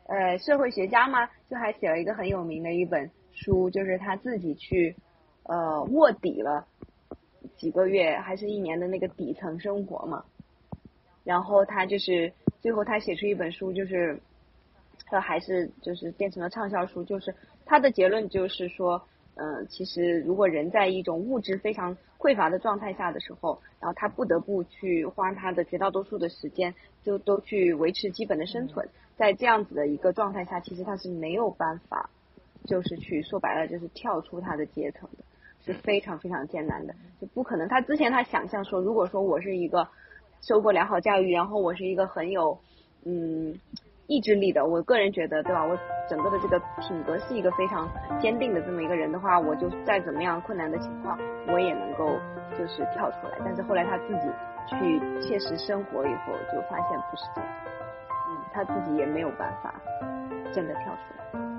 [0.08, 1.28] 呃社会学家吗？
[1.50, 4.94] 就还写了一个很有名的一本书，就是他自己去
[5.44, 6.66] 呃卧底了
[7.56, 10.24] 几个月还是一年的那个底层生活嘛。
[11.26, 14.16] 然后他就是最后他写出一本书，就是
[15.06, 17.02] 他还是就是变成了畅销书。
[17.02, 19.02] 就是他的结论就是说，
[19.34, 26.72] 嗯，其实如果人在一种物质非常匮乏的状态下的时候，然后他不得不去花他的绝大多数的时间，
[27.02, 28.88] 就都去维持基本的生存。
[29.16, 32.08] 在这样子的一个状态下，其实他是没有办法，
[32.64, 35.24] 就是去说白了就是跳出他的阶层的。
[35.64, 37.66] 是非常非常艰难的，就不可能。
[37.66, 39.88] 他之前他想象说，如果说我是一个
[40.40, 42.58] 受过良好教育，然后我是一个很有
[43.04, 43.58] 嗯
[44.06, 45.64] 意志力的，我个人觉得对吧？
[45.64, 45.76] 我
[46.08, 47.88] 整个的这个品格是一个非常
[48.20, 51.18] 坚定的这么一个人的话，我就再怎么样困难的情况，
[51.48, 52.18] 我也能够
[52.56, 53.38] 就是跳出来。
[53.44, 54.30] 但是后来他自己
[54.68, 57.50] 去切实生活以后，就发现不是这样，
[58.28, 59.74] 嗯，他自己也没有办法
[60.52, 61.55] 真的跳出来。